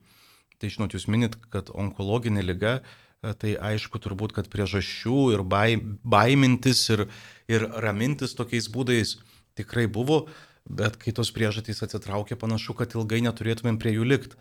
Tai 0.61 0.68
žinot, 0.68 0.94
jūs 0.94 1.09
minit, 1.09 1.40
kad 1.50 1.72
onkologinė 1.74 2.44
lyga 2.44 2.83
E, 2.83 3.10
tai 3.21 3.53
aišku 3.57 4.01
turbūt, 4.01 4.33
kad 4.37 4.49
priežasčių 4.53 5.19
ir 5.35 5.45
baimintis 5.45 6.87
ir, 6.95 7.05
ir 7.53 7.67
ramintis 7.85 8.33
tokiais 8.39 8.71
būdais 8.73 9.19
tikrai 9.59 9.87
buvo, 9.91 10.25
bet 10.65 10.97
kai 11.01 11.13
tos 11.17 11.33
priežastys 11.35 11.83
atsitraukė, 11.85 12.39
panašu, 12.41 12.77
kad 12.79 12.97
ilgai 12.97 13.21
neturėtumėm 13.27 13.81
prie 13.81 13.97
jų 13.99 14.09
likti. 14.09 14.41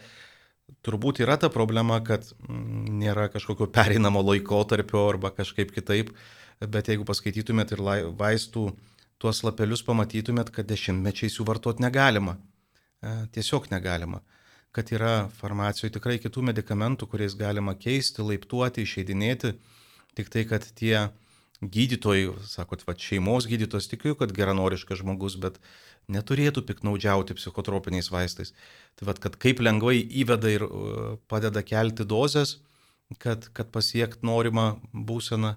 Turbūt 0.86 1.20
yra 1.26 1.36
ta 1.42 1.50
problema, 1.50 1.98
kad 2.06 2.28
mm, 2.46 3.00
nėra 3.02 3.28
kažkokio 3.34 3.68
pereinamo 3.74 4.22
laikotarpio 4.22 5.08
arba 5.10 5.34
kažkaip 5.34 5.74
kitaip, 5.76 6.14
bet 6.62 6.92
jeigu 6.92 7.08
paskaitytumėt 7.10 7.74
ir 7.74 7.84
vaistų 8.20 8.70
tuos 9.20 9.42
lapelius, 9.44 9.82
pamatytumėt, 9.84 10.54
kad 10.56 10.70
dešimtmečiais 10.70 11.40
jų 11.40 11.48
vartot 11.50 11.82
negalima. 11.84 12.38
E, 13.02 13.16
tiesiog 13.34 13.68
negalima 13.74 14.22
kad 14.76 14.92
yra 14.94 15.30
farmacijoje 15.40 15.96
tikrai 15.96 16.20
kitų 16.22 16.44
medikamentų, 16.52 17.08
kuriais 17.10 17.36
galima 17.38 17.74
keisti, 17.78 18.22
laiptuoti, 18.26 18.86
išeidinėti. 18.86 19.56
Tik 20.18 20.30
tai, 20.34 20.46
kad 20.50 20.66
tie 20.78 21.10
gydytojai, 21.60 22.30
sakot, 22.48 22.86
va, 22.88 22.96
šeimos 22.96 23.48
gydytojas, 23.50 23.90
tikiu, 23.92 24.16
kad 24.20 24.32
geranoriškas 24.36 25.02
žmogus, 25.02 25.36
bet 25.42 25.60
neturėtų 26.10 26.64
piknaudžiauti 26.70 27.36
psichotropiniais 27.38 28.10
vaistais. 28.14 28.54
Tai 29.00 29.10
va, 29.10 29.18
kad 29.20 29.36
kaip 29.42 29.62
lengvai 29.64 29.98
įveda 30.22 30.54
ir 30.54 30.66
uh, 30.66 31.18
padeda 31.32 31.64
kelti 31.66 32.08
dozes, 32.08 32.60
kad, 33.20 33.50
kad 33.58 33.74
pasiekt 33.74 34.24
norimą 34.24 34.72
būseną, 34.94 35.56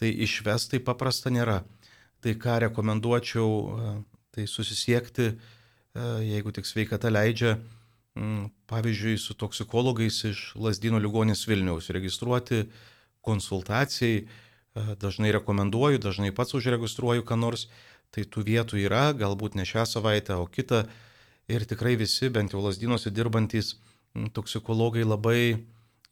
tai 0.00 0.12
išves 0.26 0.68
tai 0.70 0.80
paprasta 0.84 1.32
nėra. 1.32 1.62
Tai 2.20 2.36
ką 2.36 2.60
rekomenduočiau, 2.68 3.50
uh, 3.50 3.92
tai 4.36 4.46
susisiekti, 4.46 5.32
uh, 5.34 6.20
jeigu 6.22 6.54
tik 6.54 6.68
sveikata 6.68 7.10
leidžia, 7.10 7.58
pavyzdžiui, 8.70 9.18
su 9.18 9.34
toksikologais 9.38 10.22
iš 10.28 10.40
Lasdino 10.60 11.00
ligonės 11.00 11.46
Vilniaus 11.48 11.90
registruoti 11.94 12.64
konsultacijai. 13.24 14.24
E, 14.24 14.82
dažnai 15.00 15.32
rekomenduoju, 15.34 15.98
dažnai 16.02 16.32
pats 16.34 16.54
užregistruoju, 16.58 17.24
ką 17.26 17.38
nors. 17.40 17.68
Tai 18.10 18.24
tų 18.26 18.42
vietų 18.46 18.80
yra, 18.82 19.10
galbūt 19.14 19.54
ne 19.54 19.64
šią 19.66 19.86
savaitę, 19.86 20.34
o 20.34 20.46
kitą. 20.50 20.84
Ir 21.50 21.64
tikrai 21.66 21.96
visi, 21.98 22.28
bent 22.30 22.54
jau 22.54 22.62
Lasdinuose 22.62 23.10
dirbantis 23.14 23.76
mm, 24.14 24.32
toksikologai 24.34 25.04
labai 25.06 25.62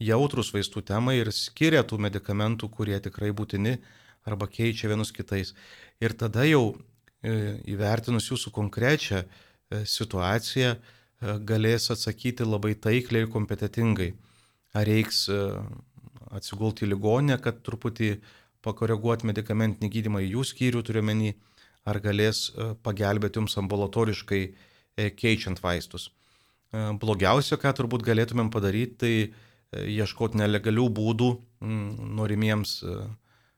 jautrus 0.02 0.52
vaistų 0.54 0.84
temai 0.86 1.18
ir 1.18 1.32
skiria 1.34 1.82
tų 1.82 1.98
medikamentų, 2.06 2.70
kurie 2.70 2.98
tikrai 3.02 3.32
būtini 3.34 3.78
arba 4.26 4.46
keičia 4.50 4.90
vienus 4.90 5.10
kitais. 5.14 5.54
Ir 6.02 6.14
tada 6.18 6.46
jau 6.46 6.76
e, 7.22 7.58
įvertinus 7.70 8.30
jūsų 8.30 8.54
konkrečią 8.54 9.24
e, 9.24 9.82
situaciją, 9.86 10.76
galės 11.20 11.90
atsakyti 11.90 12.46
labai 12.46 12.74
taikliai 12.78 13.26
ir 13.26 13.32
kompetitingai. 13.32 14.12
Ar 14.76 14.86
reiks 14.86 15.26
e, 15.32 15.38
atsigulti 16.30 16.86
į 16.86 16.92
ligonę, 16.92 17.38
kad 17.42 17.62
truputį 17.66 18.18
pakoreguoti 18.62 19.26
medicamentinį 19.26 19.90
gydimą 19.90 20.22
į 20.22 20.32
jų 20.36 20.44
skyrių 20.52 20.84
turiuomenį, 20.86 21.34
ar 21.88 22.00
galės 22.04 22.48
e, 22.52 22.70
pagelbėti 22.84 23.40
jums 23.40 23.58
ambulatoriškai 23.58 24.42
keičiant 25.14 25.60
vaistus. 25.62 26.08
Blogiausia, 26.74 27.54
ką 27.54 27.70
turbūt 27.78 28.02
galėtumėm 28.02 28.48
padaryti, 28.50 28.96
tai 28.98 29.84
ieškoti 29.94 30.40
nelegalių 30.40 30.88
būdų 30.90 31.28
norimiems 32.18 32.72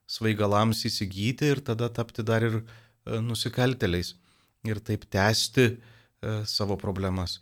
svaigalams 0.04 0.84
įsigyti 0.84 1.48
ir 1.54 1.62
tada 1.64 1.88
tapti 1.88 2.22
dar 2.28 2.44
ir 2.44 2.58
nusikalteliais. 3.24 4.12
Ir 4.68 4.82
taip 4.84 5.08
tęsti 5.08 5.64
uh, 5.70 5.80
E, 5.80 5.99
savo 6.46 6.76
problemas. 6.76 7.38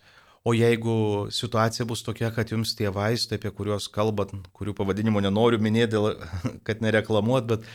O 0.47 0.55
jeigu 0.55 1.27
situacija 1.35 1.85
bus 1.87 2.05
tokia, 2.07 2.31
kad 2.35 2.53
jums 2.53 2.75
tie 2.79 2.89
vaistai, 2.95 3.37
apie 3.41 3.51
kuriuos 3.53 3.89
kalbat, 3.93 4.31
kurių 4.57 4.75
pavadinimo 4.79 5.21
nenoriu 5.21 5.59
minėti, 5.61 5.99
kad 6.67 6.85
nereklamuot, 6.85 7.49
bet 7.51 7.67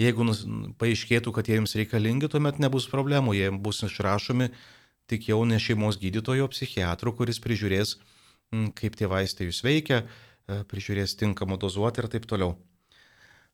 jeigu 0.00 0.26
nus, 0.26 0.42
paaiškėtų, 0.82 1.32
kad 1.34 1.48
jie 1.48 1.60
jums 1.60 1.76
reikalingi, 1.78 2.30
tuomet 2.30 2.58
nebus 2.62 2.88
problemų, 2.90 3.36
jie 3.38 3.52
bus 3.54 3.84
išrašomi 3.86 4.50
tik 5.08 5.30
jau 5.30 5.40
ne 5.48 5.56
šeimos 5.62 5.96
gydytojo, 6.02 6.50
psichiatro, 6.52 7.14
kuris 7.16 7.38
prižiūrės, 7.40 7.94
kaip 8.76 8.98
tie 8.98 9.08
vaistai 9.08 9.48
jūs 9.48 9.62
veikia, 9.64 10.02
e, 10.02 10.58
prižiūrės 10.68 11.16
tinkamą 11.16 11.56
dozuotę 11.62 12.04
ir 12.04 12.10
taip 12.12 12.28
toliau. 12.28 12.58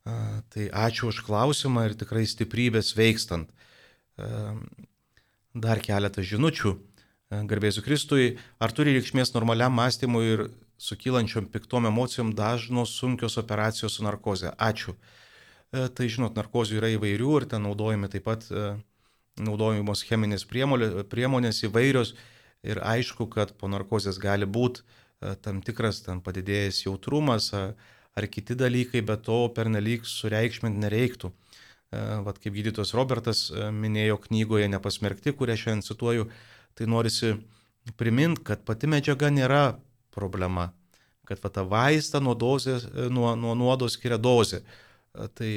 Tai 0.04 0.64
ačiū 0.68 1.08
už 1.08 1.22
klausimą 1.24 1.86
ir 1.88 1.94
tikrai 1.96 2.26
stiprybės 2.28 2.90
veikstant. 2.92 3.48
Dar 5.54 5.80
keletą 5.80 6.20
žinučių. 6.20 6.74
E, 7.34 7.42
garbėsiu 7.48 7.82
Kristui, 7.84 8.34
ar 8.62 8.72
turi 8.74 8.94
reikšmės 8.96 9.32
normaliam 9.34 9.74
mąstymui 9.74 10.24
ir 10.34 10.42
sukylančiom 10.82 11.48
piktom 11.52 11.88
emocijom 11.90 12.32
dažnos 12.36 12.94
sunkios 12.98 13.38
operacijos 13.40 13.98
su 13.98 14.04
narkoze. 14.06 14.52
Ačiū. 14.58 14.94
E, 14.94 15.88
tai 15.88 16.10
žinot, 16.12 16.36
narkozių 16.38 16.80
yra 16.80 16.92
įvairių 16.94 17.38
ir 17.40 17.48
ten 17.54 17.64
naudojami 17.66 18.10
taip 18.12 18.26
pat 18.28 18.46
e, 18.50 18.74
naudojamos 19.40 20.04
cheminės 20.06 20.46
priemonės 20.46 21.64
įvairios 21.66 22.14
ir 22.64 22.80
aišku, 22.84 23.26
kad 23.32 23.56
po 23.58 23.68
narkozės 23.68 24.20
gali 24.22 24.46
būti 24.46 24.84
tam 25.42 25.62
tikras 25.64 26.02
tam 26.04 26.20
padidėjęs 26.20 26.84
jautrumas 26.84 27.48
ar 27.54 28.26
kiti 28.30 28.54
dalykai, 28.54 29.00
bet 29.02 29.24
to 29.26 29.38
pernelyg 29.56 30.04
sureikšminti 30.06 30.82
nereiktų. 30.84 31.32
Vat 32.26 32.38
kaip 32.42 32.54
gydytojas 32.54 32.94
Robertas 32.94 33.40
minėjo 33.74 34.20
knygoje 34.26 34.68
Nepasmerkti, 34.70 35.34
kurią 35.34 35.56
šiandien 35.58 35.86
cituoju, 35.86 36.28
tai 36.74 36.88
norisi 36.90 37.34
primint, 37.98 38.40
kad 38.44 38.64
pati 38.64 38.88
medžiaga 38.90 39.30
nėra 39.30 39.62
problema, 40.14 40.70
kad 41.28 41.40
va, 41.42 41.50
tą 41.52 41.64
vaistą 41.68 42.20
nuo, 42.22 42.34
dozės, 42.38 42.86
nuo, 43.12 43.34
nuo 43.36 43.54
nuodo 43.58 43.88
skiria 43.92 44.18
dozė. 44.20 44.62
Tai, 45.36 45.50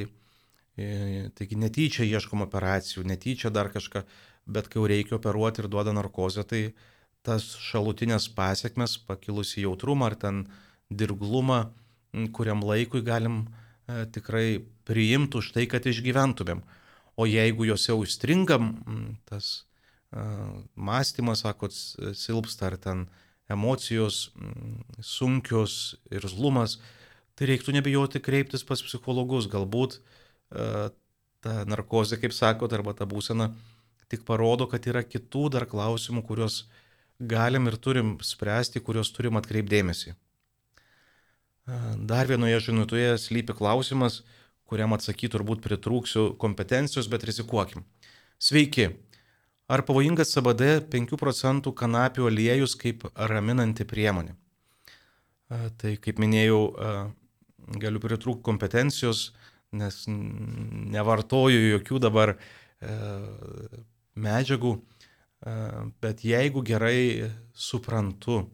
e, 0.77 0.87
taigi 1.37 1.57
netyčia 1.59 2.05
ieškom 2.07 2.43
operacijų, 2.45 3.05
netyčia 3.07 3.51
dar 3.53 3.71
kažką, 3.73 4.03
bet 4.47 4.69
kai 4.69 4.79
jau 4.79 4.87
reikia 4.89 5.17
operuoti 5.17 5.63
ir 5.63 5.71
duoda 5.71 5.95
narkozę, 5.95 6.45
tai 6.47 6.61
tas 7.25 7.49
šalutinės 7.67 8.29
pasiekmes, 8.35 8.95
pakilusi 9.07 9.65
jautrumą 9.65 10.11
ar 10.11 10.15
ten 10.19 10.45
dirglumą, 10.93 11.65
kuriam 12.33 12.63
laikui 12.63 13.03
galim 13.03 13.41
e, 13.43 14.05
tikrai 14.13 14.63
priimti 14.87 15.41
už 15.41 15.51
tai, 15.55 15.67
kad 15.67 15.85
išgyventumėm. 15.85 16.63
O 17.17 17.25
jeigu 17.25 17.65
juose 17.65 17.95
užstringam, 17.97 18.75
tas 19.25 19.66
mąstymas, 20.75 21.43
sakot, 21.43 21.73
silpsta 22.15 22.69
ar 22.69 22.77
ten 22.77 23.07
emocijos 23.51 24.31
mm, 24.35 25.01
sunkios 25.03 25.97
ir 26.11 26.27
zlumas, 26.27 26.77
tai 27.35 27.51
reiktų 27.51 27.75
nebijoti 27.75 28.21
kreiptis 28.23 28.63
pas 28.67 28.81
psichologus. 28.81 29.49
Galbūt 29.51 29.99
ta 31.43 31.63
narkozė, 31.67 32.17
kaip 32.21 32.33
sakot, 32.35 32.73
arba 32.73 32.95
ta 32.97 33.05
būsena 33.05 33.51
tik 34.11 34.23
parodo, 34.27 34.67
kad 34.71 34.85
yra 34.87 35.03
kitų 35.03 35.49
dar 35.53 35.67
klausimų, 35.69 36.23
kuriuos 36.27 36.65
galim 37.19 37.67
ir 37.67 37.77
turim 37.81 38.15
spręsti, 38.23 38.81
kuriuos 38.83 39.11
turim 39.15 39.39
atkreipdėmėsi. 39.39 40.15
Dar 42.07 42.29
vienoje 42.29 42.61
žinutėje 42.69 43.17
slypi 43.19 43.55
klausimas, 43.57 44.21
kuriam 44.67 44.95
atsakyti 44.95 45.33
turbūt 45.35 45.59
pritrūksiu 45.63 46.29
kompetencijos, 46.39 47.09
bet 47.11 47.25
rizikuokim. 47.27 47.83
Sveiki. 48.39 48.93
Ar 49.67 49.83
pavojingas 49.83 50.29
CBD 50.31 50.77
5 50.87 51.17
procentų 51.19 51.73
kanapių 51.75 52.29
aliejus 52.29 52.77
kaip 52.79 53.01
raminanti 53.19 53.83
priemonė? 53.83 54.37
Tai 55.51 55.91
kaip 56.03 56.21
minėjau, 56.23 56.61
galiu 57.75 57.99
pritrūkti 58.03 58.45
kompetencijos, 58.47 59.33
nes 59.75 59.99
nevartoju 60.07 61.59
jokių 61.73 61.99
dabar 61.99 62.37
medžiagų, 64.15 64.73
bet 65.99 66.23
jeigu 66.23 66.63
gerai 66.63 67.31
suprantu, 67.51 68.45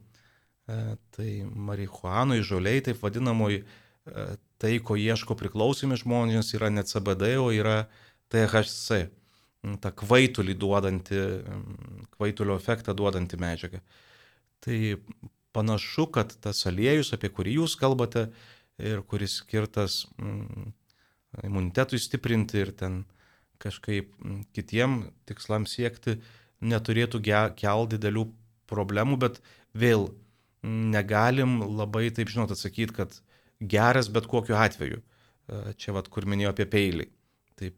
tai 1.14 1.32
marihuanoj, 1.46 2.42
žoliai, 2.42 2.82
taip 2.90 3.06
vadinamoj, 3.06 3.62
tai, 4.58 4.78
ko 4.82 4.98
ieško 4.98 5.38
priklausomi 5.38 5.98
žmonės, 6.02 6.56
yra 6.58 6.74
ne 6.74 6.82
CBD, 6.82 7.36
o 7.38 7.52
yra 7.54 7.84
THC, 8.34 9.14
ta 9.84 9.94
kvaitulį 9.96 10.56
duodanti, 10.60 11.20
kvaitulio 12.18 12.58
efektą 12.60 12.96
duodanti 12.98 13.40
medžiaga. 13.40 13.80
Tai 14.64 14.78
panašu, 15.56 16.08
kad 16.12 16.34
tas 16.44 16.66
aliejus, 16.68 17.14
apie 17.16 17.32
kurį 17.32 17.60
jūs 17.62 17.78
kalbate 17.80 18.28
ir 18.82 19.04
kuris 19.08 19.38
skirtas 19.42 20.04
mm, 20.18 20.72
imunitetui 21.48 22.02
stiprinti 22.02 22.64
ir 22.64 22.74
ten 22.78 23.04
kažkaip 23.64 24.12
mm, 24.18 24.42
kitiem 24.56 24.98
tikslam 25.30 25.68
siekti, 25.70 26.18
neturėtų 26.64 27.22
kelti 27.24 27.98
didelių 27.98 28.28
problemų, 28.72 29.20
bet 29.22 29.40
vėl 29.78 30.10
mm, 30.10 30.90
negalim 30.96 31.60
labai 31.78 32.10
taip 32.12 32.32
žinot 32.34 32.56
atsakyti, 32.56 32.98
kad 32.98 33.20
geras 33.60 34.10
bet 34.12 34.28
kokiu 34.32 34.58
atveju. 34.60 35.04
E, 35.48 35.62
čia 35.80 35.96
vad, 35.96 36.10
kur 36.10 36.28
minėjau 36.28 36.54
apie 36.54 36.68
peilį. 36.70 37.08
Taip, 37.60 37.76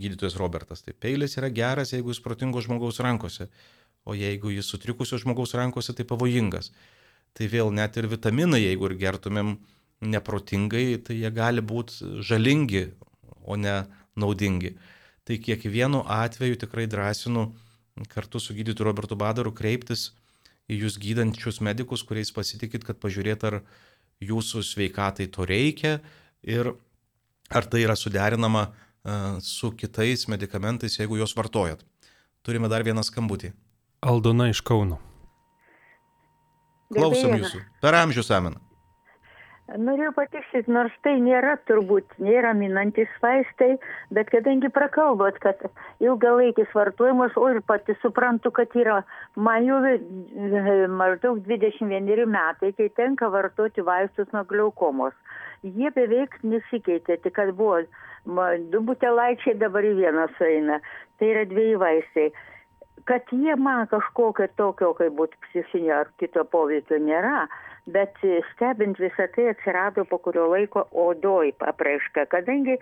gydytojas 0.00 0.38
Robertas. 0.40 0.80
Tai 0.86 0.94
peilis 0.96 1.36
yra 1.36 1.50
geras, 1.52 1.92
jeigu 1.92 2.14
jis 2.14 2.22
protingo 2.24 2.62
žmogaus 2.64 3.02
rankose, 3.04 3.50
o 4.08 4.16
jeigu 4.16 4.54
jis 4.54 4.70
sutrikusio 4.72 5.18
žmogaus 5.20 5.52
rankose, 5.58 5.92
tai 5.92 6.06
pavojingas 6.08 6.70
tai 7.36 7.48
vėl 7.50 7.70
net 7.74 7.96
ir 8.00 8.08
vitaminai, 8.10 8.62
jeigu 8.64 8.90
ir 8.90 8.96
gertumėm 9.00 9.54
neprotingai, 10.00 11.00
tai 11.04 11.18
jie 11.20 11.30
gali 11.34 11.62
būti 11.62 12.22
žalingi, 12.26 12.88
o 13.44 13.56
ne 13.56 13.82
naudingi. 14.18 14.74
Tai 15.26 15.36
kiekvienu 15.38 16.02
atveju 16.10 16.58
tikrai 16.64 16.88
drąsinu 16.90 17.50
kartu 18.10 18.40
su 18.40 18.56
gydytoju 18.56 18.88
Robertu 18.88 19.18
Badaru 19.18 19.52
kreiptis 19.52 20.10
į 20.70 20.84
jūs 20.84 20.96
gydančius 21.02 21.60
medikus, 21.64 22.04
kuriais 22.06 22.30
pasitikit, 22.32 22.86
kad 22.86 23.00
pažiūrėt, 23.02 23.44
ar 23.44 23.60
jūsų 24.24 24.62
sveikatai 24.64 25.28
to 25.32 25.46
reikia 25.48 25.98
ir 26.42 26.72
ar 27.50 27.66
tai 27.66 27.82
yra 27.84 27.96
suderinama 27.98 28.70
su 29.40 29.72
kitais 29.76 30.26
medikamentais, 30.28 30.98
jeigu 30.98 31.16
juos 31.16 31.36
vartojat. 31.36 31.84
Turime 32.42 32.68
dar 32.68 32.84
vieną 32.84 33.04
skambutį. 33.04 33.52
Aldona 34.00 34.48
iš 34.48 34.62
Kauno. 34.64 34.98
Klausom 36.90 37.36
jūsų. 37.38 37.62
Per 37.80 37.94
amžius 37.94 38.30
amina. 38.34 38.60
Noriu 39.78 40.10
patiksyti, 40.10 40.66
nors 40.72 40.94
tai 41.04 41.12
nėra 41.22 41.52
turbūt, 41.68 42.16
nėra 42.18 42.50
minantis 42.58 43.10
vaistai, 43.22 43.76
bet 44.10 44.30
kadangi 44.32 44.66
prakalbot, 44.74 45.36
kad 45.44 45.62
ilgalaikis 46.02 46.72
vartojimas, 46.74 47.36
o 47.38 47.46
ir 47.52 47.60
pati 47.62 47.94
suprantu, 48.02 48.50
kad 48.50 48.74
yra 48.74 49.04
man 49.36 49.68
jau 49.68 49.78
e, 49.86 49.94
maždaug 50.90 51.38
21 51.46 52.26
metai, 52.26 52.72
kai 52.74 52.88
tenka 52.98 53.30
vartoti 53.30 53.84
vaistus 53.86 54.26
nuo 54.34 54.42
glaukomos. 54.50 55.14
Jie 55.62 55.90
beveik 55.92 56.38
nesikeitė, 56.42 57.18
tik 57.20 57.34
kad 57.36 57.52
buvo 57.56 57.82
du 58.72 58.80
butelaičiai 58.84 59.58
dabar 59.60 59.84
į 59.84 59.96
vieną 59.98 60.28
sueina. 60.38 60.80
Tai 61.18 61.28
yra 61.34 61.44
dviejai 61.48 61.80
vaistai 61.80 62.30
kad 63.04 63.22
jie 63.32 63.56
man 63.56 63.86
kažkokio 63.90 64.46
tokio 64.56 64.92
kaip 64.98 65.16
būt 65.18 65.34
psichinio 65.46 66.00
ar 66.02 66.10
kito 66.20 66.44
poveikio 66.52 66.98
nėra 67.00 67.46
bet 67.94 68.18
stebint 68.52 69.00
visa 69.00 69.26
tai 69.34 69.48
atsirado 69.52 70.04
po 70.10 70.18
kurio 70.24 70.46
laiko 70.52 70.84
odoj 71.04 71.52
apraiška 71.72 72.26
kadangi 72.34 72.76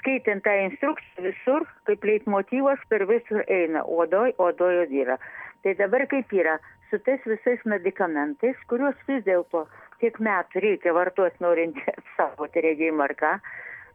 skaitant 0.00 0.44
tą 0.46 0.56
instrukciją 0.66 1.26
visur 1.28 1.66
kaip 1.88 2.04
leitmotyvas 2.10 2.82
per 2.90 3.06
visur 3.12 3.44
eina 3.46 3.84
odoj 4.02 4.34
odoj 4.48 4.74
yra 5.04 5.18
tai 5.62 5.74
dabar 5.78 6.06
kaip 6.10 6.32
yra? 6.34 6.58
Su 6.90 6.98
tais 6.98 7.22
visais 7.24 7.62
medikamentais 7.64 8.58
kuriuos 8.68 8.98
vis 9.08 9.22
dėlto 9.24 9.62
tiek 10.02 10.18
metų 10.18 10.66
reikia 10.66 10.92
vartot 10.96 11.38
norint 11.40 11.78
apsaugoti 11.96 12.66
regėjimą 12.68 13.08
ar 13.08 13.18
ką 13.24 13.34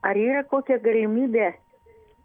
ar 0.05 0.19
yra 0.19 0.43
kokia 0.47 0.77
galimybė 0.81 1.53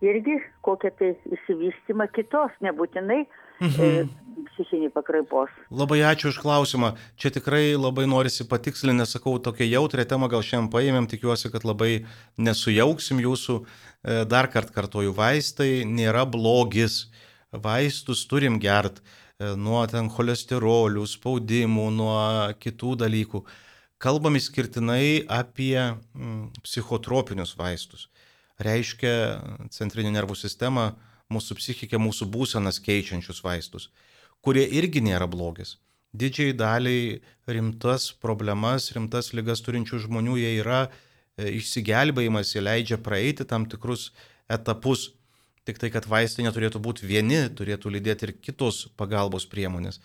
irgi 0.02 0.38
kokią 0.66 0.90
tai 0.98 1.12
išsivystymą 1.30 2.08
kitos, 2.14 2.52
nebūtinai 2.64 3.20
mhm. 3.62 3.78
e, 3.78 4.42
psichinį 4.50 4.90
pakraipos. 4.94 5.52
Labai 5.70 6.00
ačiū 6.08 6.32
už 6.32 6.40
klausimą. 6.42 6.92
Čia 7.20 7.32
tikrai 7.38 7.76
labai 7.78 8.08
norisi 8.10 8.46
patikslinti, 8.50 9.02
nesakau, 9.04 9.36
tokia 9.42 9.68
jautrė 9.68 10.06
tema 10.08 10.30
gal 10.32 10.44
šiandien 10.46 10.72
paėmėm, 10.74 11.08
tikiuosi, 11.10 11.52
kad 11.54 11.66
labai 11.68 12.04
nesujauksim 12.38 13.22
jūsų. 13.22 13.62
E, 13.62 14.22
dar 14.26 14.50
kart 14.52 14.74
kartoju, 14.74 15.14
vaistai 15.16 15.86
nėra 15.86 16.26
blogis. 16.26 17.06
Vaistus 17.52 18.24
turim 18.26 18.56
gert 18.58 19.02
e, 19.02 19.52
nuo 19.60 19.84
ten 19.86 20.08
cholesterolių, 20.10 21.04
spaudimų, 21.06 21.90
nuo 21.94 22.16
kitų 22.58 22.96
dalykų. 23.04 23.44
Kalbam 24.02 24.34
išskirtinai 24.34 25.22
apie 25.30 25.76
mm, 25.78 26.62
psichotropinius 26.66 27.54
vaistus 27.58 28.08
reiškia 28.62 29.14
centrinė 29.74 30.12
nervų 30.14 30.36
sistema, 30.38 30.92
mūsų 31.32 31.56
psichikę, 31.58 32.00
mūsų 32.00 32.28
būsenas 32.32 32.80
keičiančius 32.84 33.40
vaistus, 33.44 33.88
kurie 34.44 34.64
irgi 34.66 35.02
nėra 35.04 35.28
blogis. 35.30 35.78
Didžiai 36.12 36.52
daliai 36.52 37.22
rimtas 37.48 38.10
problemas, 38.20 38.90
rimtas 38.92 39.32
lygas 39.32 39.64
turinčių 39.64 40.02
žmonių 40.04 40.36
jie 40.42 40.50
yra 40.58 40.82
e, 40.84 41.48
išsigelbėjimas, 41.56 42.52
jie 42.52 42.60
leidžia 42.60 42.98
praeiti 43.00 43.48
tam 43.48 43.64
tikrus 43.64 44.10
etapus. 44.52 45.12
Tik 45.64 45.78
tai, 45.78 45.88
kad 45.94 46.04
vaistai 46.10 46.44
neturėtų 46.44 46.82
būti 46.82 47.06
vieni, 47.08 47.46
turėtų 47.56 47.94
lydėti 47.94 48.28
ir 48.28 48.34
kitos 48.44 48.88
pagalbos 48.98 49.46
priemonės. 49.48 50.02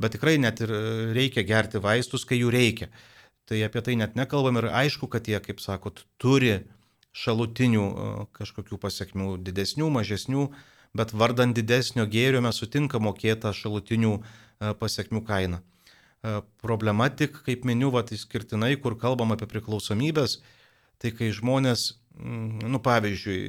Bet 0.00 0.14
tikrai 0.16 0.38
net 0.40 0.62
ir 0.64 0.72
e, 0.72 0.82
reikia 1.12 1.44
gerti 1.44 1.82
vaistus, 1.82 2.24
kai 2.24 2.40
jų 2.40 2.54
reikia. 2.56 2.88
Tai 3.50 3.58
apie 3.66 3.80
tai 3.82 3.96
net 3.98 4.14
nekalbam 4.14 4.60
ir 4.60 4.68
aišku, 4.70 5.08
kad 5.10 5.26
jie, 5.26 5.34
kaip 5.42 5.58
sakot, 5.58 6.04
turi 6.22 6.60
šalutinių 7.18 7.86
kažkokių 8.36 8.76
pasiekmių, 8.78 9.32
didesnių, 9.42 9.88
mažesnių, 9.90 10.44
bet 10.94 11.10
vardant 11.10 11.56
didesnio 11.58 12.04
gėrio 12.06 12.44
mes 12.46 12.60
sutinka 12.62 13.00
mokėtą 13.02 13.50
šalutinių 13.50 14.12
pasiekmių 14.78 15.22
kainą. 15.26 15.58
Problema 16.62 17.08
tik, 17.10 17.40
kaip 17.46 17.66
miniu, 17.66 17.90
vat 17.90 18.12
išskirtinai, 18.14 18.76
kur 18.78 18.94
kalbam 19.00 19.34
apie 19.34 19.48
priklausomybės, 19.50 20.36
tai 21.02 21.10
kai 21.16 21.32
žmonės, 21.34 21.96
mm, 22.20 22.68
nu 22.70 22.78
pavyzdžiui, 22.84 23.40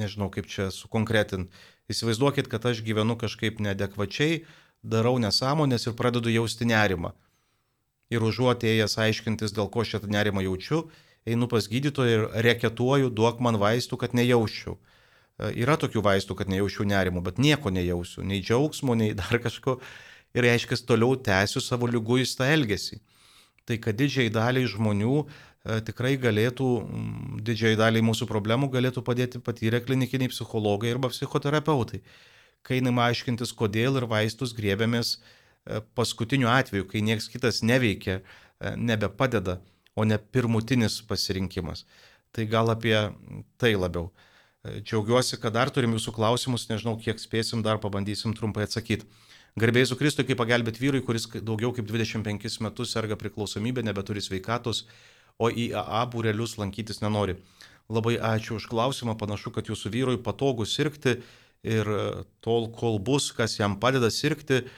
nežinau 0.00 0.30
kaip 0.32 0.48
čia 0.48 0.70
sukonkretint, 0.72 1.52
įsivaizduokit, 1.92 2.48
kad 2.48 2.64
aš 2.72 2.80
gyvenu 2.86 3.18
kažkaip 3.20 3.60
neadekvačiai, 3.60 4.46
darau 4.80 5.18
nesąmonės 5.20 5.90
ir 5.90 5.98
pradedu 5.98 6.32
jausti 6.32 6.70
nerimą. 6.72 7.12
Ir 8.12 8.24
užuotėjęs 8.26 8.98
aiškintis, 9.00 9.54
dėl 9.56 9.70
ko 9.72 9.84
šitą 9.88 10.10
nerimą 10.12 10.42
jaučiu, 10.44 10.84
einu 11.24 11.48
pas 11.48 11.68
gydytoją 11.70 12.16
ir 12.16 12.24
reketuoju, 12.46 13.12
duok 13.14 13.40
man 13.44 13.56
vaistų, 13.62 13.98
kad 14.02 14.16
nejaučiau. 14.16 14.76
E, 15.38 15.52
yra 15.62 15.78
tokių 15.80 16.02
vaistų, 16.04 16.36
kad 16.38 16.50
nejaučiau 16.52 16.84
nerimų, 16.88 17.22
bet 17.28 17.40
nieko 17.40 17.72
nejausiu, 17.72 18.24
nei 18.26 18.42
džiaugsmo, 18.44 18.96
nei 18.98 19.14
dar 19.20 19.40
kažko. 19.42 19.78
Ir 20.36 20.46
reiškia, 20.48 20.80
toliau 20.88 21.16
tęsiu 21.16 21.60
savo 21.60 21.88
lyguistą 21.88 22.48
elgesį. 22.52 23.00
Tai 23.68 23.78
kad 23.78 23.96
didžiai 23.96 24.32
daliai 24.32 24.68
žmonių 24.68 25.16
e, 25.22 25.26
tikrai 25.86 26.16
galėtų, 26.20 26.68
didžiai 27.46 27.78
daliai 27.78 28.04
mūsų 28.04 28.26
problemų 28.28 28.72
galėtų 28.72 29.04
padėti 29.06 29.40
patyrę 29.44 29.80
klinikiniai 29.84 30.32
psichologai 30.32 30.92
arba 30.92 31.12
psichoterapeutai. 31.12 32.02
Kai 32.62 32.80
einama 32.80 33.08
aiškintis, 33.10 33.54
kodėl 33.58 34.00
ir 34.00 34.08
vaistus 34.10 34.52
grėbėmės 34.56 35.14
e, 35.16 35.22
paskutiniu 35.94 36.48
atveju, 36.50 36.88
kai 36.90 37.02
nieks 37.04 37.28
kitas 37.32 37.62
neveikia, 37.66 38.20
nebepadeda 38.76 39.60
o 39.94 40.04
ne 40.04 40.18
pirmutinis 40.18 41.00
pasirinkimas. 41.08 41.84
Tai 42.32 42.46
gal 42.48 42.72
apie 42.72 42.96
tai 43.60 43.74
labiau. 43.76 44.10
Džiaugiuosi, 44.62 45.40
kad 45.42 45.56
dar 45.56 45.72
turim 45.74 45.92
jūsų 45.96 46.14
klausimus, 46.16 46.68
nežinau, 46.70 46.94
kiek 47.02 47.18
spėsim, 47.20 47.64
dar 47.66 47.80
pabandysim 47.82 48.32
trumpai 48.36 48.68
atsakyti. 48.68 49.08
Garbėjai 49.58 49.90
su 49.90 49.98
Kristui, 50.00 50.24
kaip 50.24 50.38
pagelbėti 50.40 50.80
vyrui, 50.80 51.02
kuris 51.04 51.26
daugiau 51.34 51.74
kaip 51.76 51.90
25 51.90 52.62
metus 52.64 52.94
serga 52.94 53.18
priklausomybė, 53.20 53.82
nebeturi 53.84 54.22
sveikatos, 54.24 54.86
o 55.36 55.50
į 55.50 55.72
AA 55.76 56.06
būrelius 56.08 56.56
lankytis 56.60 57.02
nenori. 57.02 57.36
Labai 57.92 58.14
ačiū 58.16 58.56
už 58.56 58.70
klausimą, 58.70 59.18
panašu, 59.20 59.52
kad 59.52 59.68
jūsų 59.68 59.92
vyrui 59.92 60.16
patogu 60.22 60.64
sirgti 60.64 61.18
ir 61.66 61.90
e, 61.90 62.04
tol, 62.40 62.70
kol 62.72 62.96
bus, 63.02 63.28
kas 63.34 63.58
jam 63.58 63.74
padeda 63.82 64.08
sirgti, 64.14 64.62
e, 64.62 64.70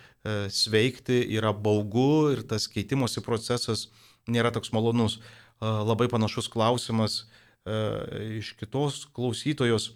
sveikti, 0.48 1.20
yra 1.36 1.52
baugu 1.52 2.32
ir 2.32 2.42
tas 2.48 2.66
keitimosi 2.70 3.22
procesas 3.24 3.88
nėra 4.30 4.52
toks 4.54 4.72
malonus. 4.72 5.18
E, 5.18 5.66
labai 5.66 6.08
panašus 6.12 6.50
klausimas 6.52 7.24
iš 7.64 8.50
kitos 8.60 9.06
klausytojos. 9.16 9.94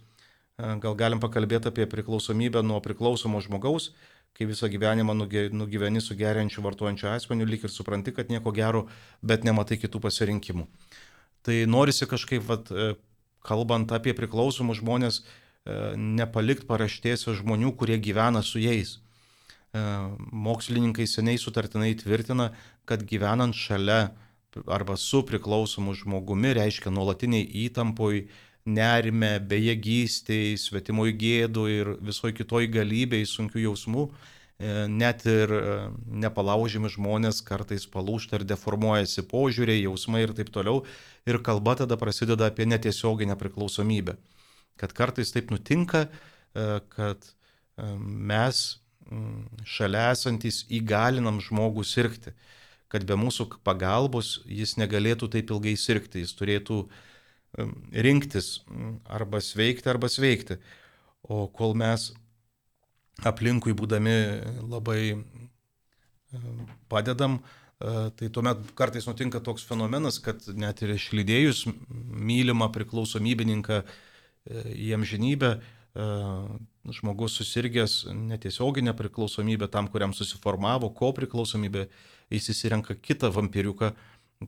Gal 0.56 0.94
galim 0.96 1.20
pakalbėti 1.20 1.68
apie 1.68 1.84
priklausomybę 1.84 2.62
nuo 2.64 2.78
priklausomo 2.80 3.42
žmogaus, 3.44 3.90
kai 4.32 4.46
visą 4.48 4.70
gyvenimą 4.72 5.12
nugyveni 5.52 6.00
su 6.00 6.16
geriančiu 6.16 6.64
vartojančiu 6.64 7.10
asmeniu, 7.12 7.44
lyg 7.44 7.66
ir 7.68 7.74
supranti, 7.74 8.14
kad 8.16 8.32
nieko 8.32 8.54
gero, 8.56 8.86
bet 9.20 9.44
nematai 9.44 9.76
kitų 9.82 10.00
pasirinkimų. 10.00 10.64
Tai 11.44 11.58
norisi 11.68 12.08
kažkaip, 12.08 12.48
vat, 12.48 12.72
kalbant 13.44 13.92
apie 13.92 14.16
priklausomus 14.16 14.80
žmonės, 14.80 15.20
E, 15.68 15.74
nepalikt 15.96 16.64
paraštėse 16.68 17.34
žmonių, 17.42 17.74
kurie 17.76 17.98
gyvena 18.00 18.42
su 18.46 18.60
jais. 18.62 18.98
E, 19.74 19.82
mokslininkai 20.32 21.06
seniai 21.06 21.40
sutartinai 21.40 21.94
tvirtina, 22.00 22.52
kad 22.88 23.04
gyvenant 23.08 23.56
šalia 23.56 24.14
arba 24.66 24.96
su 24.96 25.22
priklausomu 25.28 25.94
žmogumi 25.94 26.54
reiškia 26.56 26.92
nuolatiniai 26.94 27.46
įtampoj, 27.66 28.24
nerime, 28.68 29.36
bejėgystėj, 29.48 30.56
svetimoj 30.60 31.14
gėdų 31.20 31.68
ir 31.72 31.92
visoji 32.04 32.36
kitoj 32.40 32.66
galybėj 32.72 33.28
sunkių 33.30 33.62
jausmų, 33.68 34.08
e, 34.08 34.72
net 34.92 35.24
ir 35.28 35.52
nepalaužimi 36.24 36.90
žmonės 36.92 37.40
kartais 37.46 37.86
palūšta 37.88 38.40
ir 38.40 38.48
deformuojasi 38.48 39.24
požiūriai, 39.30 39.84
jausmai 39.84 40.24
ir 40.26 40.34
taip 40.36 40.50
toliau. 40.52 40.82
Ir 41.28 41.40
kalba 41.44 41.76
tada 41.80 41.96
prasideda 42.00 42.48
apie 42.48 42.68
netiesioginę 42.68 43.36
priklausomybę 43.40 44.18
kad 44.78 44.94
kartais 44.94 45.32
taip 45.34 45.50
nutinka, 45.50 46.06
e, 46.54 46.66
kad 46.88 47.26
e, 47.26 47.88
mes 48.00 48.78
šalia 49.68 50.10
esantis 50.12 50.64
įgalinam 50.72 51.40
žmogų 51.44 51.84
sirgti, 51.86 52.34
kad 52.88 53.04
be 53.08 53.16
mūsų 53.20 53.48
pagalbos 53.64 54.38
jis 54.48 54.76
negalėtų 54.80 55.28
taip 55.32 55.52
ilgai 55.52 55.76
sirgti, 55.76 56.24
jis 56.24 56.34
turėtų 56.36 56.82
rinktis 57.92 58.58
arba 59.08 59.40
sveikti, 59.44 59.88
arba 59.88 60.10
sveikti. 60.12 60.58
O 61.22 61.46
kol 61.52 61.74
mes 61.76 62.10
aplinkui 63.26 63.74
būdami 63.76 64.16
labai 64.68 65.00
padedam, 66.88 67.38
e, 67.80 68.10
tai 68.16 68.28
tuomet 68.32 68.60
kartais 68.78 69.08
nutinka 69.08 69.40
toks 69.44 69.64
fenomenas, 69.66 70.20
kad 70.22 70.44
net 70.54 70.82
ir 70.84 70.94
išlydėjus 70.94 71.64
mylimą 71.88 72.68
priklausomybininką 72.74 73.82
į 74.48 74.92
amžinybę 74.96 75.54
e, 75.56 75.60
žmogus 76.94 77.38
susirgęs 77.38 78.08
netiesioginę 78.14 78.94
priklausomybę 78.96 79.68
tam, 79.72 79.88
kuriam 79.88 80.14
susiformavo, 80.16 80.90
ko 80.96 81.12
priklausomybė, 81.16 81.86
jis 82.32 82.50
įsirenka 82.54 82.96
kitą 82.96 83.30
vampiriuką, 83.34 83.92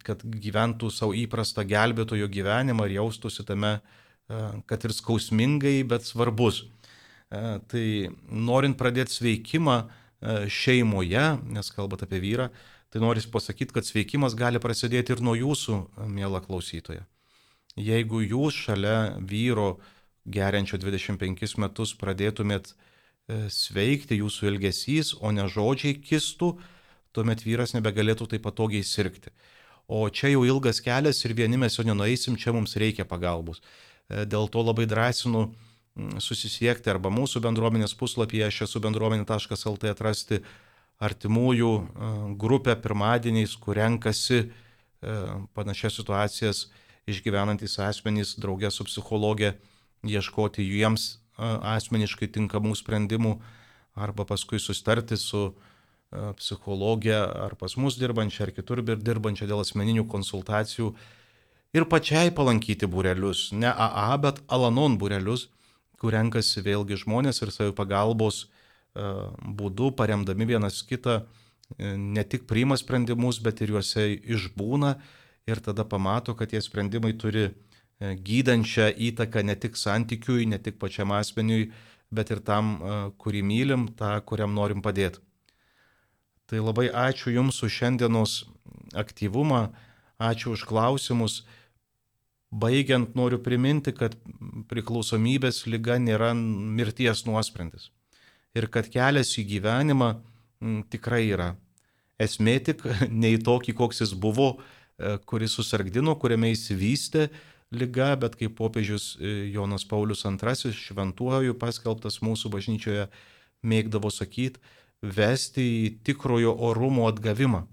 kad 0.06 0.22
gyventų 0.22 0.90
savo 0.94 1.16
įprastą 1.18 1.64
gelbėtojo 1.66 2.28
gyvenimą 2.30 2.86
ir 2.88 2.98
jaustųsi 3.00 3.46
tame, 3.46 3.78
e, 3.78 4.42
kad 4.70 4.84
ir 4.86 4.94
skausmingai, 4.94 5.80
bet 5.88 6.06
svarbus. 6.06 6.64
E, 7.30 7.58
tai 7.70 7.86
norint 8.30 8.78
pradėti 8.78 9.18
sveikimą 9.18 9.80
šeimoje, 10.52 11.22
nes 11.48 11.70
kalbate 11.72 12.04
apie 12.04 12.20
vyrą, 12.20 12.50
tai 12.92 13.00
noriu 13.00 13.22
pasakyti, 13.32 13.72
kad 13.72 13.86
sveikimas 13.86 14.34
gali 14.36 14.60
prasidėti 14.60 15.14
ir 15.14 15.22
nuo 15.24 15.36
jūsų, 15.38 15.78
mėla 16.10 16.42
klausytoja. 16.44 17.06
Jeigu 17.78 18.20
jūs 18.24 18.56
šalia 18.66 19.16
vyro 19.22 19.78
geriančio 20.28 20.78
25 20.80 21.56
metus 21.60 21.94
pradėtumėt 21.98 22.72
e, 22.72 23.48
sveikti, 23.52 24.20
jūsų 24.20 24.50
elgesys, 24.52 25.14
o 25.20 25.32
ne 25.32 25.46
žodžiai 25.48 25.96
kistų, 26.02 26.54
tuomet 27.16 27.42
vyras 27.46 27.74
nebegalėtų 27.74 28.28
taip 28.30 28.44
patogiai 28.44 28.84
sirgti. 28.86 29.32
O 29.90 30.04
čia 30.08 30.30
jau 30.30 30.44
ilgas 30.46 30.78
kelias 30.84 31.24
ir 31.24 31.34
vieni 31.34 31.58
mes 31.58 31.74
jo 31.78 31.84
nenueisim, 31.86 32.36
čia 32.38 32.54
mums 32.54 32.76
reikia 32.78 33.06
pagalbos. 33.08 33.62
E, 34.08 34.24
dėl 34.24 34.50
to 34.52 34.62
labai 34.62 34.86
drąsinu 34.90 35.50
susisiekti 36.22 36.90
arba 36.92 37.10
mūsų 37.12 37.42
bendruomenės 37.44 37.96
puslapyje, 37.98 38.46
aš 38.46 38.62
esu 38.68 38.80
bendruomenė.lt 38.84 39.90
atrasti 39.90 40.42
artimųjų 41.00 41.72
e, 41.76 42.12
grupę 42.40 42.76
pirmadieniais, 42.76 43.56
kur 43.56 43.78
renkasi 43.80 44.48
panašias 45.56 45.94
situacijas 45.96 46.58
išgyvenantis 47.08 47.78
asmenys 47.80 48.34
draugė 48.36 48.68
su 48.68 48.84
psichologė, 48.84 49.54
ieškoti 50.06 50.64
jiems 50.64 51.18
asmeniškai 51.40 52.28
tinkamų 52.34 52.74
sprendimų 52.76 53.36
arba 54.00 54.26
paskui 54.28 54.60
sustarti 54.60 55.16
su 55.20 55.50
psichologė 56.10 57.16
ar 57.16 57.54
pas 57.58 57.76
mus 57.78 57.96
dirbančia, 58.00 58.44
ar 58.48 58.52
kitur 58.54 58.82
dirbančia 58.82 59.46
dėl 59.46 59.62
asmeninių 59.62 60.06
konsultacijų 60.10 60.90
ir 61.76 61.86
pačiai 61.86 62.32
palankyti 62.34 62.88
būrelius, 62.90 63.50
ne 63.54 63.70
AA, 63.70 64.16
bet 64.18 64.40
Alanon 64.50 64.98
būrelius, 64.98 65.48
kur 66.00 66.16
renkasi 66.16 66.64
vėlgi 66.66 66.98
žmonės 67.04 67.42
ir 67.44 67.52
savipagalbos 67.54 68.48
būdu, 68.94 69.92
paremdami 69.94 70.48
vienas 70.50 70.82
kitą, 70.82 71.20
ne 71.78 72.24
tik 72.26 72.48
priima 72.50 72.76
sprendimus, 72.76 73.38
bet 73.38 73.60
ir 73.62 73.76
juose 73.76 74.08
išbūna 74.18 74.96
ir 75.46 75.62
tada 75.62 75.84
pamato, 75.86 76.34
kad 76.34 76.50
tie 76.50 76.60
sprendimai 76.62 77.12
turi 77.18 77.46
e, 77.46 77.52
gydančią 78.00 78.90
įtaką 78.96 79.44
ne 79.44 79.56
tik 79.56 79.76
santykiui, 79.76 80.46
ne 80.48 80.58
tik 80.58 80.78
pačiam 80.80 81.12
asmeniui, 81.12 81.70
bet 82.10 82.30
ir 82.30 82.40
tam, 82.40 82.72
e, 82.80 82.98
kurį 83.20 83.42
mylim, 83.44 83.88
tą, 83.96 84.16
kuriam 84.24 84.54
norim 84.54 84.82
padėti. 84.82 85.20
Tai 86.50 86.58
labai 86.64 86.88
ačiū 86.88 87.30
Jums 87.30 87.62
už 87.62 87.70
šiandienos 87.70 88.32
aktyvumą, 88.94 89.70
ačiū 90.18 90.56
už 90.56 90.64
klausimus. 90.66 91.44
Baigiant 92.50 93.14
noriu 93.14 93.38
priminti, 93.38 93.92
kad 93.94 94.16
priklausomybės 94.66 95.68
lyga 95.70 96.00
nėra 96.02 96.32
mirties 96.34 97.22
nuosprendis. 97.28 97.92
Ir 98.58 98.66
kad 98.66 98.88
kelias 98.90 99.36
į 99.38 99.46
gyvenimą 99.46 100.16
tikrai 100.90 101.28
yra. 101.30 101.54
Esmė 102.18 102.58
tik 102.58 102.82
ne 103.22 103.36
į 103.36 103.44
tokį, 103.46 103.76
koks 103.78 104.02
jis 104.02 104.16
buvo, 104.18 104.56
E, 105.00 105.16
kuris 105.24 105.54
susargdino, 105.56 106.12
kuriame 106.20 106.50
įsivystė 106.52 107.30
lyga, 107.70 108.14
bet 108.18 108.36
kaip 108.38 108.56
popiežius 108.58 109.14
e, 109.16 109.50
Jonas 109.54 109.84
Paulius 109.86 110.24
II 110.26 110.72
šventuoju 110.74 111.56
paskelbtas 111.58 112.20
mūsų 112.24 112.50
bažnyčioje 112.52 113.06
mėgdavo 113.62 114.10
sakyti, 114.10 114.60
vesti 115.00 115.64
į 115.64 115.84
tikrojo 116.04 116.52
orumo 116.70 117.06
atgavimą, 117.08 117.64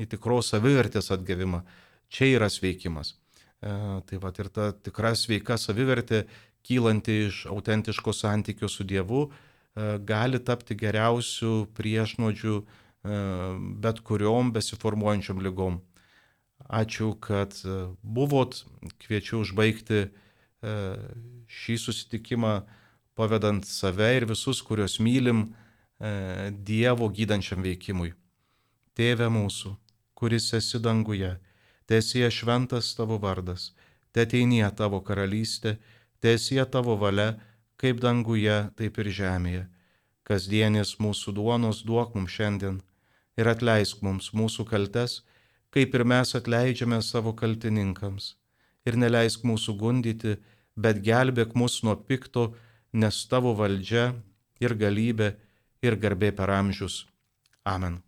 į 0.00 0.08
tikros 0.14 0.52
savivertės 0.54 1.10
atgavimą. 1.14 1.62
Čia 2.12 2.30
yra 2.36 2.48
sveikimas. 2.52 3.16
E, 3.60 3.74
tai 4.06 4.20
va 4.22 4.32
ir 4.38 4.50
ta 4.52 4.70
tikra 4.72 5.14
sveika 5.18 5.58
savivertė, 5.58 6.26
kylanti 6.62 7.24
iš 7.26 7.46
autentiško 7.50 8.14
santykio 8.14 8.70
su 8.70 8.86
Dievu, 8.86 9.26
e, 9.26 9.96
gali 10.06 10.38
tapti 10.38 10.78
geriausių 10.78 11.66
priešnodžių 11.76 12.62
bet 13.82 13.96
kuriom 14.06 14.52
besiformuojančiom 14.54 15.40
lygom. 15.42 15.80
Ačiū, 16.68 17.14
kad 17.20 17.54
e, 17.64 17.88
buvot. 18.02 18.62
Kviečiu 19.02 19.42
užbaigti 19.42 20.06
e, 20.06 20.10
šį 21.48 21.76
susitikimą 21.80 22.54
pavedant 23.18 23.66
save 23.68 24.10
ir 24.16 24.26
visus, 24.30 24.62
kuriuos 24.62 24.98
mylim, 25.00 25.52
e, 26.00 26.50
Dievo 26.52 27.08
gydančiam 27.12 27.62
veikimui. 27.64 28.12
Tėve 28.96 29.28
mūsų, 29.32 29.74
kuris 30.14 30.52
esi 30.56 30.80
danguje, 30.82 31.36
tiesie 31.88 32.28
šventas 32.30 32.92
tavo 32.96 33.18
vardas, 33.18 33.72
te 34.12 34.26
ateinie 34.26 34.64
tavo 34.76 35.00
karalystė, 35.00 35.78
tiesie 36.20 36.62
tavo 36.68 36.96
valia, 37.00 37.38
kaip 37.80 38.00
danguje, 38.00 38.58
taip 38.76 38.98
ir 39.02 39.08
žemėje. 39.10 39.66
Kasdienis 40.22 40.98
mūsų 41.02 41.34
duonos 41.34 41.82
duok 41.82 42.14
mums 42.14 42.30
šiandien 42.36 42.78
ir 43.40 43.48
atleisk 43.50 44.04
mums 44.06 44.30
mūsų 44.36 44.68
kaltes, 44.68 45.22
kaip 45.72 45.94
ir 45.96 46.04
mes 46.04 46.34
atleidžiame 46.38 47.00
savo 47.02 47.32
kaltininkams. 47.36 48.34
Ir 48.86 48.98
neleisk 48.98 49.46
mūsų 49.46 49.76
gundyti, 49.80 50.36
bet 50.76 51.02
gelbėk 51.06 51.56
mus 51.56 51.80
nuo 51.86 51.96
pikto, 51.96 52.52
nes 52.92 53.24
tavo 53.30 53.54
valdžia 53.58 54.12
ir 54.60 54.76
galybė 54.84 55.34
ir 55.82 55.98
garbė 56.04 56.32
per 56.36 56.52
amžius. 56.60 57.04
Amen. 57.64 58.02